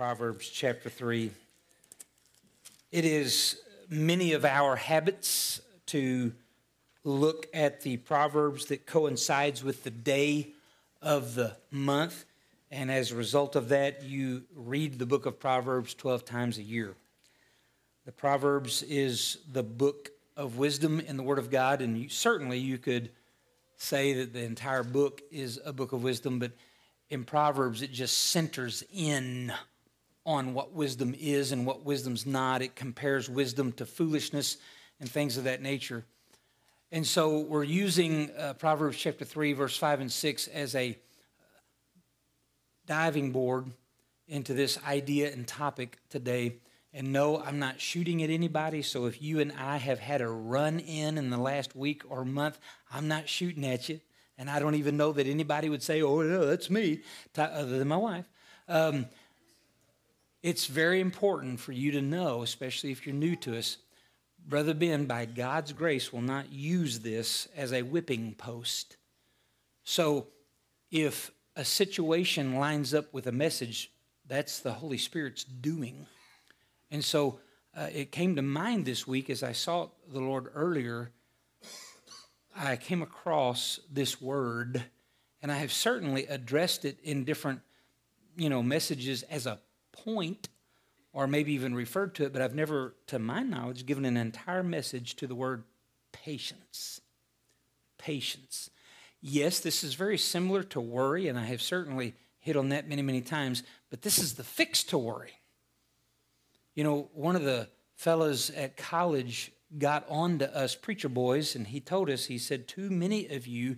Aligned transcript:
Proverbs 0.00 0.48
chapter 0.48 0.88
3. 0.88 1.30
It 2.90 3.04
is 3.04 3.60
many 3.90 4.32
of 4.32 4.46
our 4.46 4.74
habits 4.74 5.60
to 5.88 6.32
look 7.04 7.46
at 7.52 7.82
the 7.82 7.98
Proverbs 7.98 8.64
that 8.68 8.86
coincides 8.86 9.62
with 9.62 9.84
the 9.84 9.90
day 9.90 10.52
of 11.02 11.34
the 11.34 11.54
month. 11.70 12.24
And 12.70 12.90
as 12.90 13.12
a 13.12 13.14
result 13.14 13.56
of 13.56 13.68
that, 13.68 14.02
you 14.02 14.44
read 14.56 14.98
the 14.98 15.04
book 15.04 15.26
of 15.26 15.38
Proverbs 15.38 15.92
12 15.92 16.24
times 16.24 16.56
a 16.56 16.62
year. 16.62 16.94
The 18.06 18.12
Proverbs 18.12 18.82
is 18.82 19.36
the 19.52 19.62
book 19.62 20.12
of 20.34 20.56
wisdom 20.56 21.00
in 21.00 21.18
the 21.18 21.22
Word 21.22 21.38
of 21.38 21.50
God, 21.50 21.82
and 21.82 21.98
you, 21.98 22.08
certainly 22.08 22.56
you 22.56 22.78
could 22.78 23.10
say 23.76 24.14
that 24.14 24.32
the 24.32 24.44
entire 24.44 24.82
book 24.82 25.20
is 25.30 25.60
a 25.62 25.74
book 25.74 25.92
of 25.92 26.02
wisdom, 26.02 26.38
but 26.38 26.52
in 27.10 27.22
Proverbs 27.22 27.82
it 27.82 27.92
just 27.92 28.16
centers 28.16 28.82
in 28.94 29.52
on 30.26 30.54
what 30.54 30.72
wisdom 30.72 31.14
is 31.18 31.52
and 31.52 31.66
what 31.66 31.84
wisdom's 31.84 32.26
not. 32.26 32.62
It 32.62 32.76
compares 32.76 33.28
wisdom 33.28 33.72
to 33.72 33.86
foolishness 33.86 34.58
and 35.00 35.10
things 35.10 35.36
of 35.36 35.44
that 35.44 35.62
nature. 35.62 36.04
And 36.92 37.06
so 37.06 37.40
we're 37.40 37.64
using 37.64 38.30
uh, 38.36 38.54
Proverbs 38.54 38.96
chapter 38.96 39.24
3, 39.24 39.52
verse 39.52 39.76
5 39.76 40.00
and 40.00 40.12
6 40.12 40.48
as 40.48 40.74
a 40.74 40.98
diving 42.86 43.30
board 43.30 43.66
into 44.26 44.54
this 44.54 44.78
idea 44.86 45.32
and 45.32 45.46
topic 45.46 45.98
today. 46.08 46.56
And 46.92 47.12
no, 47.12 47.40
I'm 47.40 47.60
not 47.60 47.80
shooting 47.80 48.22
at 48.22 48.30
anybody. 48.30 48.82
So 48.82 49.06
if 49.06 49.22
you 49.22 49.38
and 49.38 49.52
I 49.52 49.76
have 49.76 50.00
had 50.00 50.20
a 50.20 50.28
run 50.28 50.80
in 50.80 51.16
in 51.16 51.30
the 51.30 51.38
last 51.38 51.76
week 51.76 52.02
or 52.08 52.24
month, 52.24 52.58
I'm 52.92 53.06
not 53.06 53.28
shooting 53.28 53.64
at 53.64 53.88
you. 53.88 54.00
And 54.36 54.50
I 54.50 54.58
don't 54.58 54.74
even 54.74 54.96
know 54.96 55.12
that 55.12 55.26
anybody 55.26 55.68
would 55.68 55.82
say, 55.82 56.02
oh, 56.02 56.22
no, 56.22 56.46
that's 56.46 56.70
me, 56.70 57.02
other 57.36 57.78
than 57.78 57.86
my 57.86 57.96
wife. 57.96 58.24
Um, 58.68 59.06
it's 60.42 60.66
very 60.66 61.00
important 61.00 61.60
for 61.60 61.72
you 61.72 61.92
to 61.92 62.02
know, 62.02 62.42
especially 62.42 62.90
if 62.92 63.06
you're 63.06 63.14
new 63.14 63.36
to 63.36 63.58
us, 63.58 63.76
Brother 64.46 64.72
Ben, 64.72 65.04
by 65.04 65.26
God's 65.26 65.72
grace, 65.72 66.12
will 66.12 66.22
not 66.22 66.50
use 66.50 67.00
this 67.00 67.46
as 67.54 67.72
a 67.72 67.82
whipping 67.82 68.34
post. 68.34 68.96
So 69.84 70.28
if 70.90 71.30
a 71.56 71.64
situation 71.64 72.56
lines 72.56 72.94
up 72.94 73.12
with 73.12 73.26
a 73.26 73.32
message, 73.32 73.92
that's 74.26 74.60
the 74.60 74.72
Holy 74.72 74.96
Spirit's 74.96 75.44
doing. 75.44 76.06
And 76.90 77.04
so 77.04 77.38
uh, 77.76 77.88
it 77.92 78.12
came 78.12 78.36
to 78.36 78.42
mind 78.42 78.86
this 78.86 79.06
week 79.06 79.28
as 79.28 79.42
I 79.42 79.52
sought 79.52 79.92
the 80.10 80.20
Lord 80.20 80.50
earlier. 80.54 81.10
I 82.56 82.76
came 82.76 83.02
across 83.02 83.78
this 83.92 84.20
word, 84.20 84.82
and 85.42 85.52
I 85.52 85.56
have 85.58 85.72
certainly 85.72 86.26
addressed 86.26 86.84
it 86.84 86.98
in 87.02 87.24
different, 87.24 87.60
you 88.36 88.48
know, 88.48 88.62
messages 88.62 89.22
as 89.24 89.46
a 89.46 89.60
point 89.92 90.48
or 91.12 91.26
maybe 91.26 91.52
even 91.52 91.74
referred 91.74 92.14
to 92.14 92.24
it, 92.24 92.32
but 92.32 92.42
I've 92.42 92.54
never, 92.54 92.94
to 93.08 93.18
my 93.18 93.42
knowledge, 93.42 93.86
given 93.86 94.04
an 94.04 94.16
entire 94.16 94.62
message 94.62 95.16
to 95.16 95.26
the 95.26 95.34
word 95.34 95.64
patience. 96.12 97.00
Patience. 97.98 98.70
Yes, 99.20 99.60
this 99.60 99.82
is 99.82 99.94
very 99.94 100.16
similar 100.16 100.62
to 100.64 100.80
worry, 100.80 101.28
and 101.28 101.38
I 101.38 101.44
have 101.44 101.60
certainly 101.60 102.14
hit 102.38 102.56
on 102.56 102.70
that 102.70 102.88
many, 102.88 103.02
many 103.02 103.20
times, 103.20 103.62
but 103.90 104.02
this 104.02 104.18
is 104.18 104.34
the 104.34 104.44
fix 104.44 104.82
to 104.84 104.98
worry. 104.98 105.32
You 106.74 106.84
know, 106.84 107.10
one 107.12 107.36
of 107.36 107.42
the 107.42 107.68
fellows 107.96 108.50
at 108.50 108.76
college 108.76 109.52
got 109.78 110.06
on 110.08 110.38
to 110.38 110.56
us 110.56 110.74
preacher 110.74 111.08
boys, 111.08 111.54
and 111.54 111.66
he 111.66 111.80
told 111.80 112.08
us, 112.08 112.26
he 112.26 112.38
said, 112.38 112.66
Too 112.66 112.88
many 112.88 113.26
of 113.26 113.46
you 113.46 113.76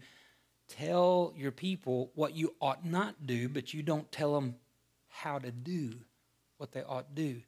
tell 0.68 1.32
your 1.36 1.50
people 1.50 2.12
what 2.14 2.36
you 2.36 2.54
ought 2.60 2.84
not 2.84 3.26
do, 3.26 3.48
but 3.48 3.74
you 3.74 3.82
don't 3.82 4.10
tell 4.12 4.34
them 4.34 4.56
how 5.12 5.38
to 5.38 5.50
do 5.50 5.92
what 6.56 6.72
they 6.72 6.82
ought 6.82 7.14
to 7.14 7.22
do. 7.22 7.42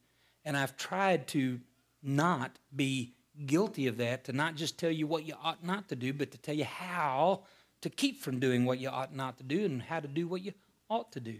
And 0.45 0.57
I've 0.57 0.77
tried 0.77 1.27
to 1.29 1.61
not 2.03 2.59
be 2.75 3.15
guilty 3.47 3.87
of 3.87 3.97
that, 3.97 4.25
to 4.25 4.33
not 4.33 4.55
just 4.55 4.79
tell 4.79 4.91
you 4.91 5.06
what 5.06 5.25
you 5.25 5.34
ought 5.43 5.65
not 5.65 5.89
to 5.89 5.97
do, 5.97 6.12
but 6.12 6.31
to 6.31 6.39
tell 6.39 6.55
you 6.55 6.65
how 6.65 7.43
to 7.81 7.91
keep 7.91 8.21
from 8.21 8.38
doing 8.38 8.65
what 8.65 8.78
you 8.78 8.88
ought 8.88 9.15
not 9.15 9.38
to 9.38 9.43
do 9.43 9.65
and 9.65 9.83
how 9.83 10.00
to 10.00 10.09
do 10.09 10.28
what 10.28 10.43
you 10.43 10.53
ought 10.88 11.11
to 11.12 11.21
do. 11.21 11.38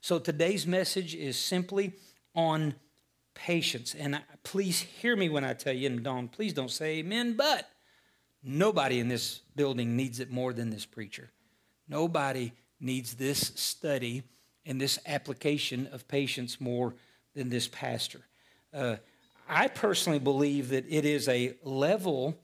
So 0.00 0.18
today's 0.18 0.66
message 0.66 1.14
is 1.14 1.38
simply 1.38 1.92
on 2.34 2.74
patience. 3.34 3.94
And 3.94 4.20
please 4.42 4.80
hear 4.80 5.14
me 5.14 5.28
when 5.28 5.44
I 5.44 5.52
tell 5.52 5.74
you, 5.74 5.86
and 5.86 6.02
Dawn, 6.02 6.28
please 6.28 6.52
don't 6.52 6.70
say 6.70 6.98
amen, 6.98 7.34
but 7.36 7.68
nobody 8.42 8.98
in 8.98 9.08
this 9.08 9.40
building 9.54 9.96
needs 9.96 10.20
it 10.20 10.30
more 10.30 10.52
than 10.52 10.70
this 10.70 10.86
preacher. 10.86 11.30
Nobody 11.88 12.52
needs 12.80 13.14
this 13.14 13.52
study 13.54 14.22
and 14.66 14.80
this 14.80 14.98
application 15.06 15.86
of 15.92 16.08
patience 16.08 16.60
more 16.60 16.94
than 17.34 17.48
this 17.48 17.68
pastor. 17.68 18.20
Uh, 18.74 18.96
I 19.48 19.68
personally 19.68 20.18
believe 20.18 20.70
that 20.70 20.84
it 20.88 21.04
is 21.04 21.28
a 21.28 21.54
level 21.62 22.36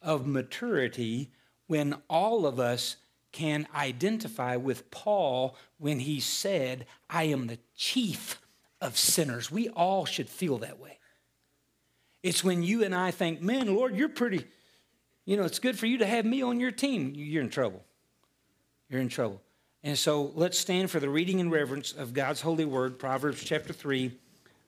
of 0.00 0.26
maturity 0.26 1.30
when 1.66 1.94
all 2.08 2.46
of 2.46 2.58
us 2.58 2.96
can 3.32 3.66
identify 3.74 4.56
with 4.56 4.90
Paul 4.90 5.56
when 5.78 6.00
he 6.00 6.20
said, 6.20 6.86
I 7.10 7.24
am 7.24 7.48
the 7.48 7.58
chief 7.76 8.40
of 8.80 8.96
sinners. 8.96 9.50
We 9.50 9.68
all 9.68 10.06
should 10.06 10.28
feel 10.28 10.58
that 10.58 10.78
way. 10.78 10.98
It's 12.22 12.42
when 12.42 12.62
you 12.62 12.82
and 12.82 12.94
I 12.94 13.10
think, 13.10 13.42
man, 13.42 13.74
Lord, 13.74 13.94
you're 13.94 14.08
pretty, 14.08 14.46
you 15.26 15.36
know, 15.36 15.44
it's 15.44 15.58
good 15.58 15.78
for 15.78 15.86
you 15.86 15.98
to 15.98 16.06
have 16.06 16.24
me 16.24 16.40
on 16.40 16.58
your 16.58 16.70
team. 16.70 17.12
You're 17.14 17.42
in 17.42 17.50
trouble. 17.50 17.84
You're 18.88 19.00
in 19.00 19.08
trouble. 19.08 19.42
And 19.86 19.96
so 19.96 20.32
let's 20.34 20.58
stand 20.58 20.90
for 20.90 20.98
the 20.98 21.08
reading 21.08 21.38
and 21.38 21.52
reverence 21.52 21.92
of 21.92 22.12
God's 22.12 22.40
holy 22.40 22.64
word, 22.64 22.98
Proverbs 22.98 23.44
chapter 23.44 23.72
3 23.72 24.10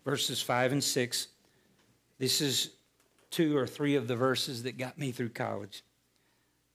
verses 0.05 0.41
5 0.41 0.71
and 0.71 0.85
6. 0.85 1.27
This 2.21 2.41
is 2.41 2.71
two 3.29 3.57
or 3.57 3.67
three 3.67 3.97
of 3.97 4.07
the 4.07 4.15
verses 4.15 4.63
that 4.63 4.79
got 4.79 4.97
me 4.97 5.11
through 5.11 5.31
college. 5.31 5.83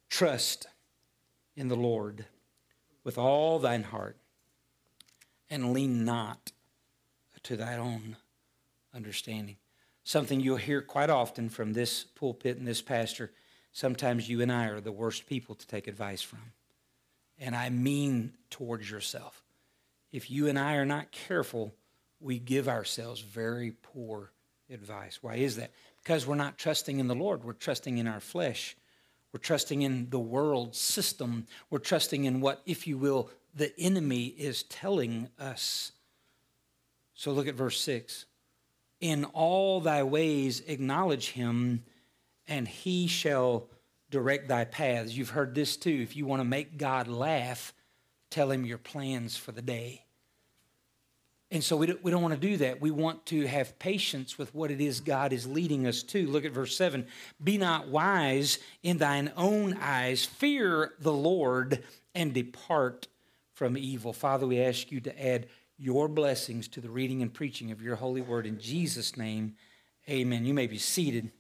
Trust 0.09 0.67
in 1.55 1.69
the 1.69 1.77
Lord 1.77 2.25
with 3.05 3.17
all 3.17 3.59
thine 3.59 3.83
heart, 3.83 4.17
and 5.49 5.71
lean 5.71 6.03
not 6.03 6.51
to 7.43 7.55
thy 7.55 7.77
own 7.77 8.17
understanding. 8.93 9.55
Something 10.03 10.41
you'll 10.41 10.57
hear 10.57 10.81
quite 10.81 11.09
often 11.09 11.47
from 11.47 11.71
this 11.71 12.03
pulpit 12.03 12.57
and 12.57 12.67
this 12.67 12.81
pastor. 12.81 13.31
Sometimes 13.71 14.27
you 14.27 14.41
and 14.41 14.51
I 14.51 14.65
are 14.65 14.81
the 14.81 14.91
worst 14.91 15.27
people 15.27 15.55
to 15.55 15.65
take 15.65 15.87
advice 15.87 16.21
from. 16.21 16.51
And 17.43 17.57
I 17.57 17.69
mean 17.69 18.31
towards 18.49 18.89
yourself. 18.89 19.43
If 20.13 20.31
you 20.31 20.47
and 20.47 20.57
I 20.57 20.75
are 20.75 20.85
not 20.85 21.11
careful, 21.11 21.73
we 22.21 22.39
give 22.39 22.69
ourselves 22.69 23.19
very 23.19 23.71
poor 23.71 24.31
advice. 24.69 25.19
Why 25.21 25.35
is 25.35 25.57
that? 25.57 25.71
Because 26.01 26.25
we're 26.25 26.35
not 26.35 26.57
trusting 26.57 26.99
in 26.99 27.07
the 27.07 27.15
Lord, 27.15 27.43
we're 27.43 27.51
trusting 27.51 27.97
in 27.97 28.07
our 28.07 28.21
flesh. 28.21 28.77
We're 29.33 29.39
trusting 29.39 29.81
in 29.81 30.09
the 30.09 30.19
world 30.19 30.75
system. 30.75 31.47
We're 31.69 31.79
trusting 31.79 32.23
in 32.23 32.39
what, 32.39 32.61
if 32.65 32.85
you 32.85 32.97
will, 32.97 33.29
the 33.53 33.77
enemy 33.79 34.27
is 34.27 34.63
telling 34.63 35.27
us. 35.39 35.91
So 37.15 37.31
look 37.31 37.47
at 37.47 37.55
verse 37.55 37.81
6. 37.81 38.25
In 39.01 39.25
all 39.25 39.81
thy 39.81 40.03
ways 40.03 40.61
acknowledge 40.67 41.31
him, 41.31 41.83
and 42.47 42.67
he 42.67 43.07
shall 43.07 43.67
direct 44.13 44.47
thy 44.47 44.63
paths. 44.63 45.18
You've 45.18 45.31
heard 45.31 45.56
this 45.56 45.75
too. 45.75 46.00
If 46.03 46.16
you 46.16 46.28
want 46.28 46.40
to 46.40 46.47
make 46.47 46.78
God 46.78 47.07
laugh, 47.07 47.74
tell 48.29 48.51
him 48.51 48.63
your 48.63 48.78
plans 48.78 49.35
for 49.35 49.51
the 49.51 49.62
day. 49.62 50.06
And 51.50 51.63
so 51.63 51.75
we 51.75 51.88
don't, 51.88 52.03
we 52.03 52.12
don't 52.12 52.22
want 52.22 52.35
to 52.35 52.40
do 52.40 52.57
that. 52.57 52.79
We 52.79 52.91
want 52.91 53.25
to 53.28 53.47
have 53.47 53.79
patience 53.79 54.38
with 54.38 54.53
what 54.53 54.69
it 54.69 54.79
is 54.79 55.00
God 55.00 55.34
is 55.34 55.47
leading 55.47 55.88
us 55.88 56.03
to. 56.03 56.28
Look 56.28 56.46
at 56.46 56.52
verse 56.52 56.78
7. 56.78 57.07
Be 57.44 57.57
not 57.57 57.88
wise 57.88 58.59
in 58.84 59.00
thine 59.00 59.31
own 59.35 59.75
eyes, 59.81 60.25
fear 60.25 60.94
the 61.00 61.12
Lord, 61.12 61.84
and 62.13 62.35
depart 62.35 63.07
from 63.53 63.75
evil. 63.75 64.13
Father, 64.13 64.46
we 64.46 64.62
ask 64.62 64.91
you 64.91 65.02
to 65.02 65.28
add 65.28 65.47
your 65.79 66.07
blessings 66.07 66.68
to 66.68 66.81
the 66.81 66.90
reading 66.91 67.23
and 67.23 67.34
preaching 67.34 67.72
of 67.72 67.81
your 67.81 67.96
holy 67.96 68.22
word. 68.22 68.46
In 68.46 68.59
Jesus' 68.59 69.17
name, 69.17 69.55
amen. 70.08 70.46
You 70.46 70.53
may 70.53 70.67
be 70.67 70.78
seated. 70.78 71.32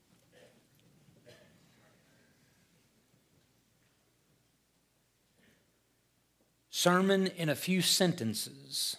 Sermon 6.75 7.27
in 7.27 7.49
a 7.49 7.55
few 7.55 7.81
sentences 7.81 8.97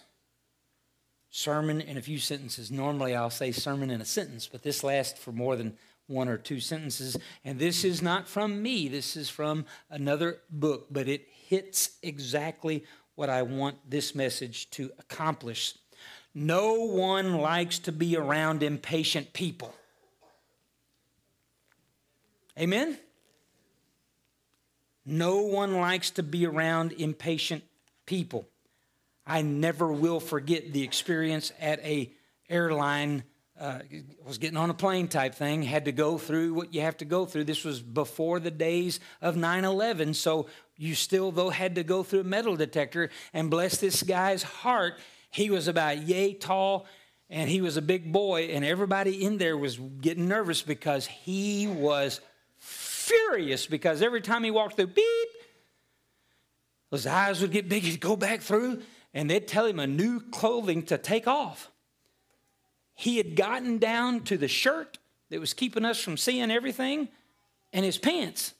sermon 1.35 1.81
in 1.81 1.97
a 1.97 2.01
few 2.01 2.17
sentences. 2.17 2.71
Normally, 2.71 3.13
I'll 3.13 3.29
say 3.29 3.51
sermon 3.51 3.91
in 3.91 3.99
a 3.99 4.05
sentence, 4.05 4.47
but 4.49 4.63
this 4.63 4.85
lasts 4.85 5.19
for 5.19 5.33
more 5.33 5.57
than 5.57 5.77
one 6.07 6.29
or 6.29 6.37
two 6.37 6.61
sentences. 6.61 7.17
And 7.43 7.59
this 7.59 7.83
is 7.83 8.01
not 8.01 8.29
from 8.29 8.61
me, 8.61 8.87
this 8.87 9.17
is 9.17 9.29
from 9.29 9.65
another 9.89 10.39
book, 10.49 10.87
but 10.89 11.09
it 11.09 11.27
hits 11.47 11.97
exactly 12.01 12.85
what 13.15 13.29
I 13.29 13.41
want 13.41 13.77
this 13.89 14.15
message 14.15 14.69
to 14.71 14.91
accomplish. 14.97 15.77
No 16.33 16.85
one 16.85 17.33
likes 17.33 17.79
to 17.79 17.91
be 17.91 18.15
around 18.15 18.63
impatient 18.63 19.33
people. 19.33 19.75
Amen? 22.57 22.97
No 25.05 25.41
one 25.41 25.75
likes 25.75 26.11
to 26.11 26.23
be 26.23 26.45
around 26.45 26.93
impatient 26.93 27.63
people. 28.05 28.47
I 29.25 29.41
never 29.41 29.91
will 29.91 30.19
forget 30.19 30.73
the 30.73 30.83
experience 30.83 31.51
at 31.59 31.79
a 31.79 32.11
airline 32.49 33.23
uh, 33.59 33.79
was 34.25 34.37
getting 34.37 34.57
on 34.57 34.69
a 34.69 34.73
plane 34.73 35.07
type 35.07 35.33
thing, 35.33 35.63
had 35.63 35.85
to 35.85 35.91
go 35.91 36.17
through 36.17 36.53
what 36.53 36.73
you 36.73 36.81
have 36.81 36.97
to 36.97 37.05
go 37.05 37.25
through. 37.25 37.45
This 37.45 37.63
was 37.63 37.81
before 37.81 38.39
the 38.39 38.51
days 38.51 38.99
of 39.21 39.37
9 39.37 39.63
11, 39.63 40.13
so 40.13 40.47
you 40.75 40.93
still, 40.93 41.31
though, 41.31 41.49
had 41.49 41.75
to 41.75 41.83
go 41.83 42.03
through 42.03 42.21
a 42.21 42.25
metal 42.25 42.55
detector. 42.57 43.09
And 43.33 43.49
bless 43.49 43.77
this 43.77 44.03
guy's 44.03 44.43
heart, 44.43 44.95
he 45.29 45.49
was 45.49 45.67
about 45.67 45.99
yay 45.99 46.33
tall 46.33 46.85
and 47.29 47.49
he 47.49 47.61
was 47.61 47.75
a 47.77 47.81
big 47.81 48.11
boy, 48.11 48.49
and 48.51 48.63
everybody 48.63 49.23
in 49.23 49.37
there 49.37 49.57
was 49.57 49.77
getting 49.77 50.27
nervous 50.27 50.61
because 50.61 51.07
he 51.07 51.65
was 51.67 52.21
furious 53.05 53.65
because 53.65 54.01
every 54.01 54.21
time 54.21 54.43
he 54.43 54.51
walked 54.51 54.75
through, 54.75 54.87
beep, 54.87 55.29
his 56.91 57.07
eyes 57.07 57.41
would 57.41 57.51
get 57.51 57.69
big, 57.69 57.83
he'd 57.83 57.99
go 57.99 58.15
back 58.15 58.41
through, 58.41 58.81
and 59.13 59.29
they'd 59.29 59.47
tell 59.47 59.65
him 59.65 59.79
a 59.79 59.87
new 59.87 60.19
clothing 60.19 60.83
to 60.83 60.97
take 60.97 61.27
off. 61.27 61.71
He 62.93 63.17
had 63.17 63.35
gotten 63.35 63.77
down 63.77 64.21
to 64.21 64.37
the 64.37 64.47
shirt 64.47 64.97
that 65.29 65.39
was 65.39 65.53
keeping 65.53 65.85
us 65.85 65.99
from 65.99 66.17
seeing 66.17 66.51
everything 66.51 67.09
and 67.73 67.83
his 67.83 67.97
pants. 67.97 68.53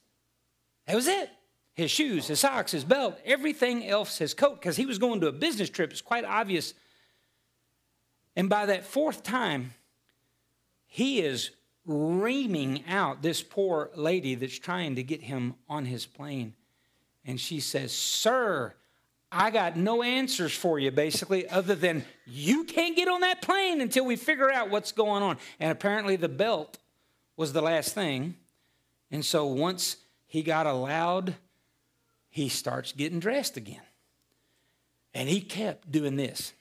That 0.87 0.95
was 0.95 1.07
it. 1.07 1.29
His 1.75 1.91
shoes, 1.91 2.27
his 2.27 2.39
socks, 2.39 2.71
his 2.71 2.83
belt, 2.83 3.19
everything 3.25 3.85
else, 3.85 4.17
his 4.17 4.33
coat, 4.33 4.59
because 4.59 4.77
he 4.77 4.85
was 4.85 4.97
going 4.97 5.21
to 5.21 5.27
a 5.27 5.31
business 5.31 5.69
trip. 5.69 5.91
It's 5.91 6.01
quite 6.01 6.23
obvious. 6.23 6.73
And 8.35 8.49
by 8.49 8.65
that 8.67 8.85
fourth 8.85 9.23
time, 9.23 9.73
he 10.87 11.21
is 11.21 11.51
reaming 11.85 12.83
out 12.87 13.21
this 13.21 13.43
poor 13.43 13.91
lady 13.95 14.35
that's 14.35 14.57
trying 14.57 14.95
to 14.95 15.03
get 15.03 15.21
him 15.21 15.55
on 15.69 15.85
his 15.85 16.05
plane. 16.05 16.53
And 17.25 17.39
she 17.39 17.59
says, 17.59 17.91
Sir, 17.91 18.73
I 19.31 19.51
got 19.51 19.75
no 19.77 20.03
answers 20.03 20.53
for 20.55 20.79
you, 20.79 20.91
basically, 20.91 21.47
other 21.49 21.75
than 21.75 22.05
you 22.25 22.63
can't 22.63 22.95
get 22.95 23.07
on 23.07 23.21
that 23.21 23.41
plane 23.41 23.81
until 23.81 24.05
we 24.05 24.15
figure 24.15 24.51
out 24.51 24.69
what's 24.69 24.91
going 24.91 25.23
on. 25.23 25.37
And 25.59 25.71
apparently, 25.71 26.15
the 26.15 26.29
belt 26.29 26.77
was 27.35 27.53
the 27.53 27.61
last 27.61 27.93
thing. 27.93 28.35
And 29.11 29.25
so, 29.25 29.45
once 29.45 29.97
he 30.27 30.41
got 30.41 30.67
allowed, 30.67 31.35
he 32.29 32.49
starts 32.49 32.91
getting 32.91 33.19
dressed 33.19 33.57
again. 33.57 33.81
And 35.13 35.29
he 35.29 35.41
kept 35.41 35.91
doing 35.91 36.17
this. 36.17 36.53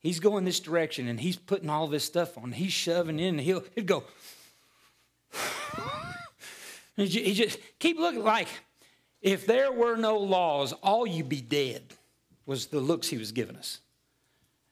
He's 0.00 0.20
going 0.20 0.44
this 0.44 0.60
direction 0.60 1.08
and 1.08 1.18
he's 1.18 1.36
putting 1.36 1.70
all 1.70 1.88
this 1.88 2.04
stuff 2.04 2.38
on. 2.38 2.52
He's 2.52 2.72
shoving 2.72 3.18
in 3.18 3.38
he'll, 3.38 3.64
he'll 3.74 3.84
go. 3.84 4.04
He 6.96 7.34
just 7.34 7.58
keep 7.78 7.98
looking 7.98 8.22
like 8.22 8.48
if 9.20 9.46
there 9.46 9.72
were 9.72 9.96
no 9.96 10.18
laws, 10.18 10.72
all 10.74 11.06
you'd 11.06 11.28
be 11.28 11.40
dead 11.40 11.82
was 12.46 12.66
the 12.66 12.80
looks 12.80 13.08
he 13.08 13.18
was 13.18 13.32
giving 13.32 13.56
us. 13.56 13.80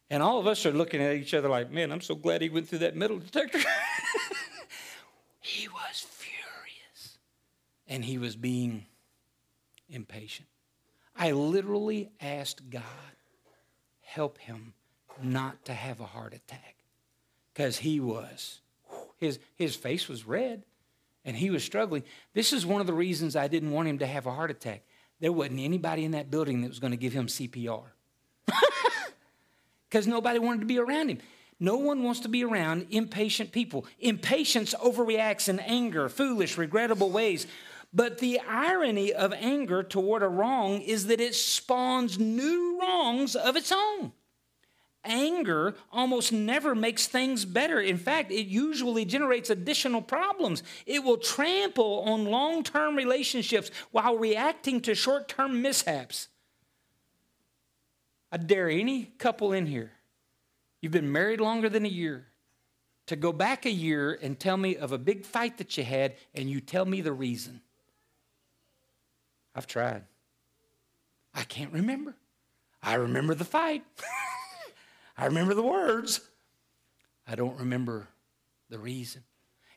And 0.08 0.22
all 0.22 0.38
of 0.38 0.46
us 0.46 0.64
are 0.64 0.72
looking 0.72 1.02
at 1.02 1.16
each 1.16 1.34
other 1.34 1.48
like, 1.48 1.70
man, 1.70 1.90
I'm 1.90 2.00
so 2.00 2.14
glad 2.14 2.40
he 2.40 2.48
went 2.48 2.68
through 2.68 2.78
that 2.78 2.96
metal 2.96 3.18
detector. 3.18 3.58
he 5.40 5.66
was 5.68 6.06
furious. 6.08 7.18
And 7.88 8.04
he 8.04 8.18
was 8.18 8.36
being 8.36 8.86
impatient. 9.88 10.48
I 11.16 11.32
literally 11.32 12.10
asked 12.20 12.70
God, 12.70 12.82
help 14.02 14.38
him 14.38 14.74
not 15.22 15.64
to 15.64 15.74
have 15.74 16.00
a 16.00 16.06
heart 16.06 16.34
attack. 16.34 16.76
Because 17.52 17.78
he 17.78 17.98
was, 17.98 18.60
his, 19.16 19.38
his 19.54 19.76
face 19.76 20.08
was 20.08 20.26
red 20.26 20.64
and 21.24 21.36
he 21.36 21.50
was 21.50 21.64
struggling. 21.64 22.04
This 22.34 22.52
is 22.52 22.64
one 22.64 22.80
of 22.80 22.86
the 22.86 22.92
reasons 22.92 23.36
I 23.36 23.48
didn't 23.48 23.72
want 23.72 23.88
him 23.88 23.98
to 23.98 24.06
have 24.06 24.26
a 24.26 24.32
heart 24.32 24.50
attack 24.50 24.82
there 25.20 25.32
wasn't 25.32 25.60
anybody 25.60 26.04
in 26.04 26.10
that 26.12 26.30
building 26.30 26.62
that 26.62 26.68
was 26.68 26.78
going 26.78 26.90
to 26.90 26.96
give 26.96 27.12
him 27.12 27.26
CPR 27.26 27.84
because 29.88 30.06
nobody 30.06 30.38
wanted 30.38 30.60
to 30.60 30.66
be 30.66 30.78
around 30.78 31.08
him. 31.08 31.18
No 31.58 31.78
one 31.78 32.02
wants 32.02 32.20
to 32.20 32.28
be 32.28 32.44
around 32.44 32.86
impatient 32.90 33.50
people. 33.50 33.86
Impatience 33.98 34.74
overreacts 34.74 35.48
in 35.48 35.58
anger, 35.60 36.10
foolish, 36.10 36.58
regrettable 36.58 37.10
ways. 37.10 37.46
But 37.94 38.18
the 38.18 38.40
irony 38.40 39.14
of 39.14 39.32
anger 39.32 39.82
toward 39.82 40.22
a 40.22 40.28
wrong 40.28 40.82
is 40.82 41.06
that 41.06 41.20
it 41.20 41.34
spawns 41.34 42.18
new 42.18 42.78
wrongs 42.78 43.34
of 43.34 43.56
its 43.56 43.72
own 43.72 44.12
anger 45.06 45.74
almost 45.92 46.32
never 46.32 46.74
makes 46.74 47.06
things 47.06 47.44
better. 47.44 47.80
In 47.80 47.98
fact, 47.98 48.30
it 48.30 48.46
usually 48.46 49.04
generates 49.04 49.50
additional 49.50 50.02
problems. 50.02 50.62
It 50.84 51.02
will 51.02 51.16
trample 51.16 52.00
on 52.06 52.26
long 52.26 52.62
term 52.62 52.96
relationships 52.96 53.70
while 53.90 54.16
reacting 54.16 54.80
to 54.82 54.94
short 54.94 55.28
term 55.28 55.62
mishaps. 55.62 56.28
I 58.30 58.38
dare 58.38 58.68
any 58.68 59.04
couple 59.18 59.52
in 59.52 59.66
here, 59.66 59.92
you've 60.80 60.92
been 60.92 61.12
married 61.12 61.40
longer 61.40 61.68
than 61.68 61.86
a 61.86 61.88
year, 61.88 62.26
to 63.06 63.16
go 63.16 63.32
back 63.32 63.64
a 63.64 63.70
year 63.70 64.18
and 64.20 64.38
tell 64.38 64.56
me 64.56 64.76
of 64.76 64.92
a 64.92 64.98
big 64.98 65.24
fight 65.24 65.58
that 65.58 65.76
you 65.76 65.84
had 65.84 66.16
and 66.34 66.50
you 66.50 66.60
tell 66.60 66.84
me 66.84 67.00
the 67.00 67.12
reason. 67.12 67.60
I've 69.54 69.66
tried. 69.66 70.02
I 71.34 71.44
can't 71.44 71.72
remember. 71.72 72.14
I 72.82 72.94
remember 72.94 73.34
the 73.34 73.44
fight. 73.44 73.84
I 75.16 75.26
remember 75.26 75.54
the 75.54 75.62
words. 75.62 76.20
I 77.26 77.34
don't 77.34 77.58
remember 77.58 78.08
the 78.68 78.78
reason. 78.78 79.24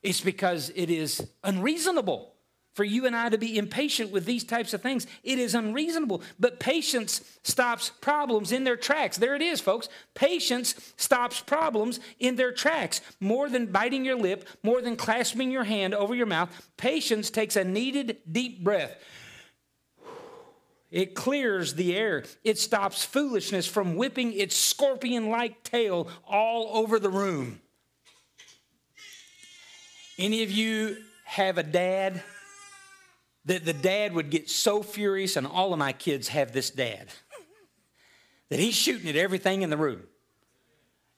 It's 0.02 0.22
because 0.22 0.72
it 0.76 0.90
is 0.90 1.28
unreasonable 1.44 2.34
for 2.74 2.84
you 2.84 3.06
and 3.06 3.16
I 3.16 3.28
to 3.30 3.38
be 3.38 3.58
impatient 3.58 4.12
with 4.12 4.26
these 4.26 4.44
types 4.44 4.74
of 4.74 4.82
things. 4.82 5.06
It 5.24 5.40
is 5.40 5.56
unreasonable. 5.56 6.22
But 6.40 6.60
patience 6.60 7.22
stops 7.44 7.92
problems 8.00 8.52
in 8.52 8.64
their 8.64 8.78
tracks. 8.78 9.18
There 9.18 9.36
it 9.36 9.42
is, 9.42 9.60
folks. 9.60 9.90
Patience 10.14 10.94
stops 10.96 11.42
problems 11.42 12.00
in 12.20 12.36
their 12.36 12.52
tracks. 12.52 13.02
More 13.20 13.50
than 13.50 13.66
biting 13.66 14.06
your 14.06 14.18
lip, 14.18 14.48
more 14.64 14.82
than 14.82 14.96
clasping 14.96 15.52
your 15.52 15.66
hand 15.66 15.94
over 15.94 16.16
your 16.16 16.26
mouth, 16.26 16.50
patience 16.78 17.30
takes 17.30 17.56
a 17.56 17.64
needed 17.64 18.20
deep 18.32 18.64
breath. 18.64 18.96
It 20.92 21.14
clears 21.14 21.76
the 21.76 21.96
air. 21.96 22.24
It 22.44 22.58
stops 22.58 23.06
foolishness 23.06 23.68
from 23.68 23.96
whipping 23.96 24.34
its 24.34 24.56
scorpion 24.56 25.30
like 25.30 25.64
tail 25.64 26.08
all 26.28 26.70
over 26.78 27.00
the 27.00 27.10
room. 27.10 27.62
Any 30.18 30.44
of 30.44 30.52
you 30.52 30.98
have 31.26 31.58
a 31.58 31.64
dad 31.64 32.24
that 33.46 33.66
the 33.66 33.74
dad 33.74 34.14
would 34.14 34.30
get 34.30 34.50
so 34.50 34.84
furious, 34.84 35.36
and 35.36 35.48
all 35.48 35.74
of 35.74 35.80
my 35.80 35.94
kids 35.94 36.28
have 36.28 36.52
this 36.52 36.70
dad, 36.70 37.08
that 38.50 38.60
he's 38.60 38.76
shooting 38.76 39.10
at 39.10 39.16
everything 39.16 39.62
in 39.62 39.70
the 39.70 39.78
room. 39.78 40.04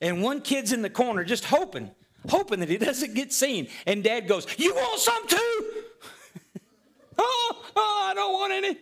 And 0.01 0.21
one 0.21 0.41
kid's 0.41 0.71
in 0.71 0.81
the 0.81 0.89
corner 0.89 1.23
just 1.23 1.45
hoping, 1.45 1.91
hoping 2.29 2.59
that 2.59 2.69
he 2.69 2.77
doesn't 2.77 3.15
get 3.15 3.33
seen. 3.33 3.69
And 3.87 4.03
dad 4.03 4.27
goes, 4.27 4.45
You 4.57 4.73
want 4.75 4.99
some 4.99 5.27
too? 5.27 5.37
oh, 7.17 7.65
oh, 7.75 8.07
I 8.09 8.13
don't 8.13 8.33
want 8.33 8.53
any 8.53 8.77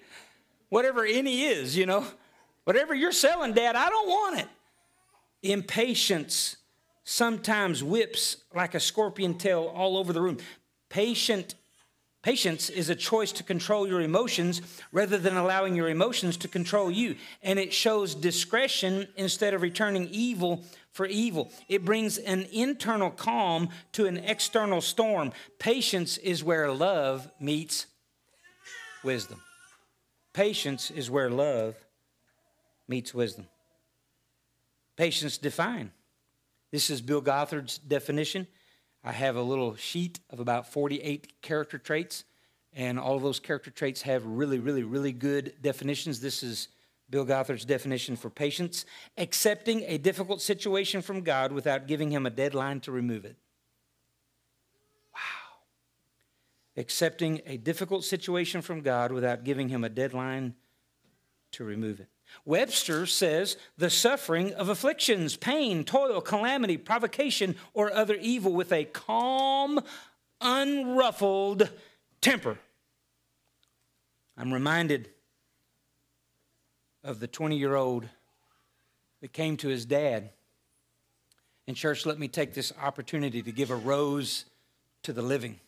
whatever 0.70 1.06
any 1.06 1.44
is, 1.44 1.76
you 1.76 1.86
know. 1.86 2.06
Whatever 2.64 2.94
you're 2.94 3.12
selling, 3.12 3.54
Dad, 3.54 3.76
I 3.76 3.90
don't 3.90 4.08
want 4.08 4.40
it. 4.40 4.48
Impatience 5.42 6.58
sometimes 7.04 7.84
whips 7.84 8.38
like 8.54 8.76
a 8.76 8.80
scorpion 8.80 9.38
tail 9.38 9.72
all 9.74 9.98
over 9.98 10.14
the 10.14 10.22
room. 10.22 10.38
Patient 10.90 11.56
Patience 12.22 12.70
is 12.70 12.90
a 12.90 12.96
choice 12.96 13.32
to 13.34 13.44
control 13.44 13.88
your 13.88 14.02
emotions 14.02 14.62
rather 14.92 15.18
than 15.18 15.38
allowing 15.38 15.74
your 15.74 15.88
emotions 15.88 16.36
to 16.38 16.50
control 16.50 16.92
you. 16.92 17.16
And 17.42 17.58
it 17.58 17.72
shows 17.72 18.14
discretion 18.14 19.08
instead 19.16 19.54
of 19.54 19.62
returning 19.62 20.10
evil 20.12 20.66
for 20.92 21.06
evil. 21.06 21.50
It 21.70 21.86
brings 21.86 22.18
an 22.18 22.46
internal 22.52 23.10
calm 23.10 23.70
to 23.94 24.06
an 24.06 24.18
external 24.18 24.82
storm. 24.82 25.32
Patience 25.60 26.18
is 26.18 26.44
where 26.44 26.72
love 26.74 27.32
meets 27.40 27.86
wisdom. 29.02 29.42
Patience 30.33 30.91
is 30.91 31.09
where 31.09 31.29
love 31.29 31.75
meets 32.88 33.13
wisdom. 33.13 33.48
Patience 34.95 35.38
define. 35.38 35.91
This 36.71 36.89
is 36.89 37.01
Bill 37.01 37.21
Gothard's 37.21 37.77
definition. 37.77 38.48
I 39.03 39.12
have 39.12 39.36
a 39.36 39.41
little 39.41 39.75
sheet 39.75 40.19
of 40.29 40.39
about 40.39 40.71
48 40.71 41.41
character 41.41 41.77
traits, 41.77 42.25
and 42.74 43.00
all 43.00 43.15
of 43.15 43.24
those 43.24 43.39
character 43.39 43.71
traits 43.71 44.01
have 44.03 44.25
really, 44.25 44.59
really, 44.59 44.83
really 44.83 45.13
good 45.13 45.53
definitions. 45.62 46.19
This 46.19 46.43
is 46.43 46.67
Bill 47.09 47.25
Gothard's 47.25 47.65
definition 47.65 48.15
for 48.15 48.29
patience 48.29 48.86
accepting 49.17 49.83
a 49.88 49.98
difficult 49.98 50.41
situation 50.41 51.01
from 51.01 51.21
God 51.21 51.51
without 51.51 51.88
giving 51.88 52.12
him 52.12 52.25
a 52.25 52.29
deadline 52.29 52.81
to 52.81 52.91
remove 52.91 53.25
it. 53.25 53.36
Accepting 56.79 57.41
a 57.45 57.57
difficult 57.57 58.05
situation 58.05 58.62
from 58.62 58.81
God 58.81 59.12
without 59.12 59.43
giving 59.43 59.67
him 59.67 59.83
a 59.83 59.89
deadline 59.89 60.55
to 61.51 61.63
remove 61.65 62.00
it. 62.00 62.07
Webster 62.45 63.05
says 63.05 63.57
the 63.77 63.89
suffering 63.89 64.53
of 64.53 64.69
afflictions, 64.69 65.36
pain, 65.36 65.83
toil, 65.83 66.21
calamity, 66.21 66.77
provocation, 66.77 67.55
or 67.74 67.91
other 67.91 68.15
evil 68.15 68.53
with 68.53 68.71
a 68.71 68.86
calm, 68.86 69.81
unruffled 70.39 71.69
temper. 72.21 72.57
I'm 74.38 74.53
reminded 74.53 75.09
of 77.03 77.19
the 77.19 77.27
20 77.27 77.57
year 77.57 77.75
old 77.75 78.07
that 79.21 79.33
came 79.33 79.57
to 79.57 79.67
his 79.67 79.86
dad. 79.86 80.29
And, 81.67 81.75
church, 81.75 82.05
let 82.05 82.17
me 82.17 82.27
take 82.27 82.53
this 82.53 82.71
opportunity 82.81 83.41
to 83.41 83.51
give 83.51 83.69
a 83.69 83.75
rose 83.75 84.45
to 85.03 85.13
the 85.13 85.21
living. 85.21 85.59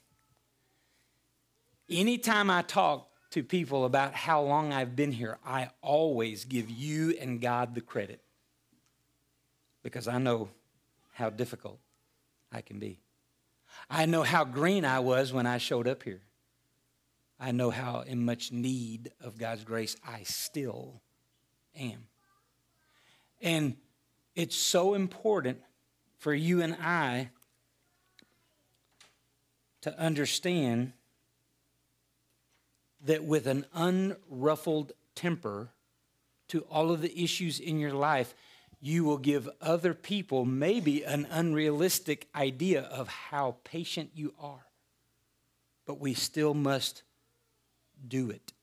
Anytime 1.91 2.49
I 2.49 2.61
talk 2.61 3.09
to 3.31 3.43
people 3.43 3.83
about 3.83 4.13
how 4.13 4.41
long 4.41 4.71
I've 4.71 4.95
been 4.95 5.11
here, 5.11 5.37
I 5.45 5.69
always 5.81 6.45
give 6.45 6.69
you 6.69 7.15
and 7.19 7.41
God 7.41 7.75
the 7.75 7.81
credit 7.81 8.21
because 9.83 10.07
I 10.07 10.17
know 10.17 10.49
how 11.11 11.29
difficult 11.29 11.79
I 12.51 12.61
can 12.61 12.79
be. 12.79 12.99
I 13.89 14.05
know 14.05 14.23
how 14.23 14.45
green 14.45 14.85
I 14.85 14.99
was 14.99 15.33
when 15.33 15.45
I 15.45 15.57
showed 15.57 15.87
up 15.87 16.03
here. 16.03 16.21
I 17.39 17.51
know 17.51 17.71
how 17.71 18.01
in 18.01 18.23
much 18.23 18.51
need 18.51 19.11
of 19.19 19.37
God's 19.37 19.63
grace 19.63 19.97
I 20.07 20.23
still 20.23 21.01
am. 21.75 22.07
And 23.41 23.75
it's 24.35 24.55
so 24.55 24.93
important 24.93 25.59
for 26.19 26.33
you 26.33 26.61
and 26.61 26.75
I 26.75 27.31
to 29.81 29.99
understand 29.99 30.93
that 33.05 33.23
with 33.23 33.47
an 33.47 33.65
unruffled 33.73 34.91
temper 35.15 35.69
to 36.49 36.61
all 36.61 36.91
of 36.91 37.01
the 37.01 37.23
issues 37.23 37.59
in 37.59 37.79
your 37.79 37.93
life, 37.93 38.35
you 38.79 39.03
will 39.03 39.17
give 39.17 39.47
other 39.61 39.93
people 39.93 40.43
maybe 40.43 41.03
an 41.03 41.27
unrealistic 41.29 42.27
idea 42.35 42.81
of 42.81 43.07
how 43.07 43.55
patient 43.63 44.09
you 44.15 44.33
are. 44.39 44.65
But 45.85 45.99
we 45.99 46.13
still 46.13 46.53
must 46.53 47.03
do 48.07 48.29
it. 48.29 48.53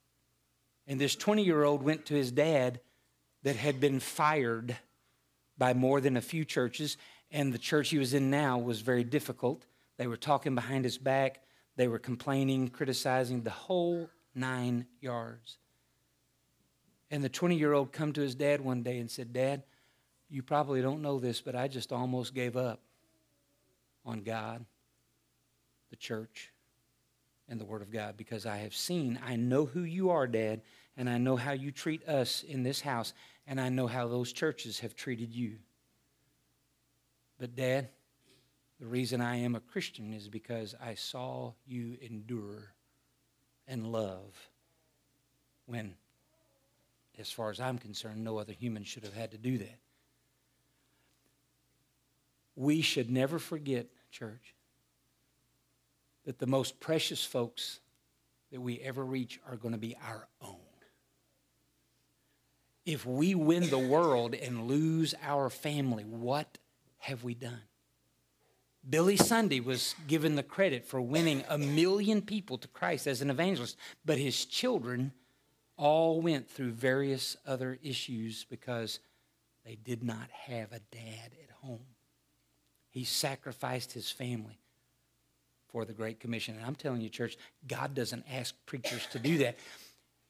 And 0.87 1.01
this 1.01 1.15
20 1.15 1.45
year 1.45 1.63
old 1.63 1.83
went 1.83 2.07
to 2.07 2.15
his 2.15 2.33
dad 2.33 2.81
that 3.43 3.57
had 3.57 3.81
been 3.81 4.01
fired 4.01 4.77
by 5.57 5.75
more 5.75 6.01
than 6.01 6.17
a 6.17 6.23
few 6.23 6.45
churches, 6.45 6.97
and 7.31 7.53
the 7.53 7.59
church 7.59 7.91
he 7.91 7.99
was 7.99 8.15
in 8.15 8.31
now 8.31 8.59
was 8.59 8.81
very 8.81 9.05
difficult. 9.05 9.65
They 9.97 10.07
were 10.07 10.17
talking 10.17 10.55
behind 10.55 10.85
his 10.85 10.99
back, 10.99 11.41
they 11.77 11.89
were 11.89 11.99
complaining, 11.99 12.69
criticizing 12.69 13.43
the 13.43 13.51
whole 13.51 14.11
nine 14.39 14.87
yards. 15.01 15.59
And 17.11 17.23
the 17.25 17.29
20 17.29 17.57
year 17.57 17.73
old 17.73 17.93
come 17.93 18.13
to 18.13 18.21
his 18.21 18.35
dad 18.35 18.61
one 18.61 18.83
day 18.83 18.99
and 18.99 19.11
said, 19.11 19.33
Dad, 19.33 19.63
you 20.29 20.43
probably 20.43 20.83
don't 20.83 21.03
know 21.03 21.19
this, 21.19 21.41
but 21.41 21.57
I 21.57 21.69
just 21.69 21.93
almost 21.93 22.35
gave 22.35 22.57
up 22.57 22.81
on 24.05 24.23
God, 24.23 24.65
the 25.91 25.97
church, 25.97 26.53
and 27.49 27.59
the 27.59 27.65
Word 27.65 27.83
of 27.83 27.91
God 27.91 28.17
because 28.17 28.45
I 28.45 28.59
have 28.59 28.75
seen, 28.75 29.19
I 29.25 29.37
know 29.37 29.65
who 29.65 29.83
you 29.83 30.11
are, 30.11 30.27
Dad, 30.27 30.61
and 30.97 31.09
I 31.09 31.17
know 31.17 31.37
how 31.37 31.53
you 31.53 31.73
treat 31.73 32.07
us 32.07 32.43
in 32.43 32.63
this 32.63 32.81
house, 32.81 33.15
and 33.47 33.61
I 33.61 33.71
know 33.71 33.87
how 33.87 34.09
those 34.09 34.33
churches 34.33 34.81
have 34.81 34.95
treated 34.95 35.33
you. 35.33 35.57
But, 37.39 37.55
Dad, 37.55 37.89
the 38.81 38.87
reason 38.87 39.21
I 39.21 39.37
am 39.37 39.55
a 39.55 39.61
Christian 39.61 40.13
is 40.13 40.29
because 40.29 40.75
I 40.81 40.95
saw 40.95 41.53
you 41.67 41.97
endure 42.03 42.75
and 43.69 43.93
love 43.93 44.49
when, 45.67 45.95
as 47.19 47.31
far 47.31 47.51
as 47.51 47.61
I'm 47.61 47.79
concerned, 47.79 48.25
no 48.25 48.39
other 48.39 48.53
human 48.53 48.83
should 48.83 49.05
have 49.05 49.15
had 49.15 49.31
to 49.33 49.39
do 49.39 49.59
that. 49.59 49.79
We 52.57 52.81
should 52.81 53.11
never 53.11 53.39
forget, 53.39 53.87
church, 54.11 54.55
that 56.25 56.39
the 56.39 56.47
most 56.47 56.81
precious 56.81 57.25
folks 57.25 57.81
that 58.51 58.61
we 58.61 58.81
ever 58.81 59.05
reach 59.05 59.39
are 59.49 59.57
going 59.57 59.73
to 59.73 59.79
be 59.79 59.97
our 60.07 60.27
own. 60.43 60.57
If 62.87 63.05
we 63.05 63.35
win 63.35 63.69
the 63.69 63.79
world 63.79 64.35
and 64.35 64.67
lose 64.67 65.15
our 65.23 65.51
family, 65.51 66.05
what 66.05 66.57
have 66.99 67.23
we 67.23 67.35
done? 67.35 67.68
Billy 68.89 69.17
Sunday 69.17 69.61
was 69.61 69.95
given 70.07 70.35
the 70.35 70.43
credit 70.43 70.87
for 70.87 71.01
winning 71.01 71.45
a 71.49 71.59
million 71.59 72.23
people 72.23 72.57
to 72.59 72.69
Christ 72.69 73.07
as 73.07 73.21
an 73.21 73.31
evangelist, 73.31 73.77
but 74.05 74.19
his 74.19 74.45
children 74.47 75.13
all 75.77 76.21
went 76.21 76.49
through 76.49 76.73
various 76.73 77.37
other 77.47 77.79
issues 77.83 78.45
because 78.45 79.01
they 79.65 79.77
did 79.77 80.03
not 80.03 80.31
have 80.31 80.73
a 80.73 80.81
dad 80.91 81.33
at 81.43 81.51
home. 81.63 81.85
He 82.91 83.05
sacrificed 83.05 83.93
his 83.93 84.11
family 84.11 84.59
for 85.69 85.85
the 85.85 85.93
Great 85.93 86.19
Commission. 86.19 86.57
And 86.57 86.65
I'm 86.65 86.75
telling 86.75 87.03
you, 87.03 87.11
church, 87.11 87.37
God 87.67 87.95
doesn't 87.95 88.25
ask 88.31 88.55
preachers 88.65 89.07
to 89.13 89.19
do 89.19 89.39
that. 89.39 89.57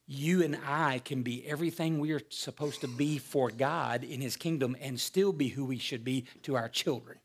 You 0.06 0.42
and 0.42 0.58
I 0.66 1.00
can 1.04 1.22
be 1.22 1.46
everything 1.46 1.98
we 1.98 2.12
are 2.12 2.22
supposed 2.30 2.80
to 2.80 2.88
be 2.88 3.18
for 3.18 3.50
God 3.50 4.02
in 4.02 4.20
His 4.20 4.36
kingdom 4.36 4.76
and 4.80 4.98
still 4.98 5.32
be 5.32 5.48
who 5.48 5.64
we 5.64 5.78
should 5.78 6.02
be 6.02 6.24
to 6.42 6.56
our 6.56 6.68
children. 6.68 7.18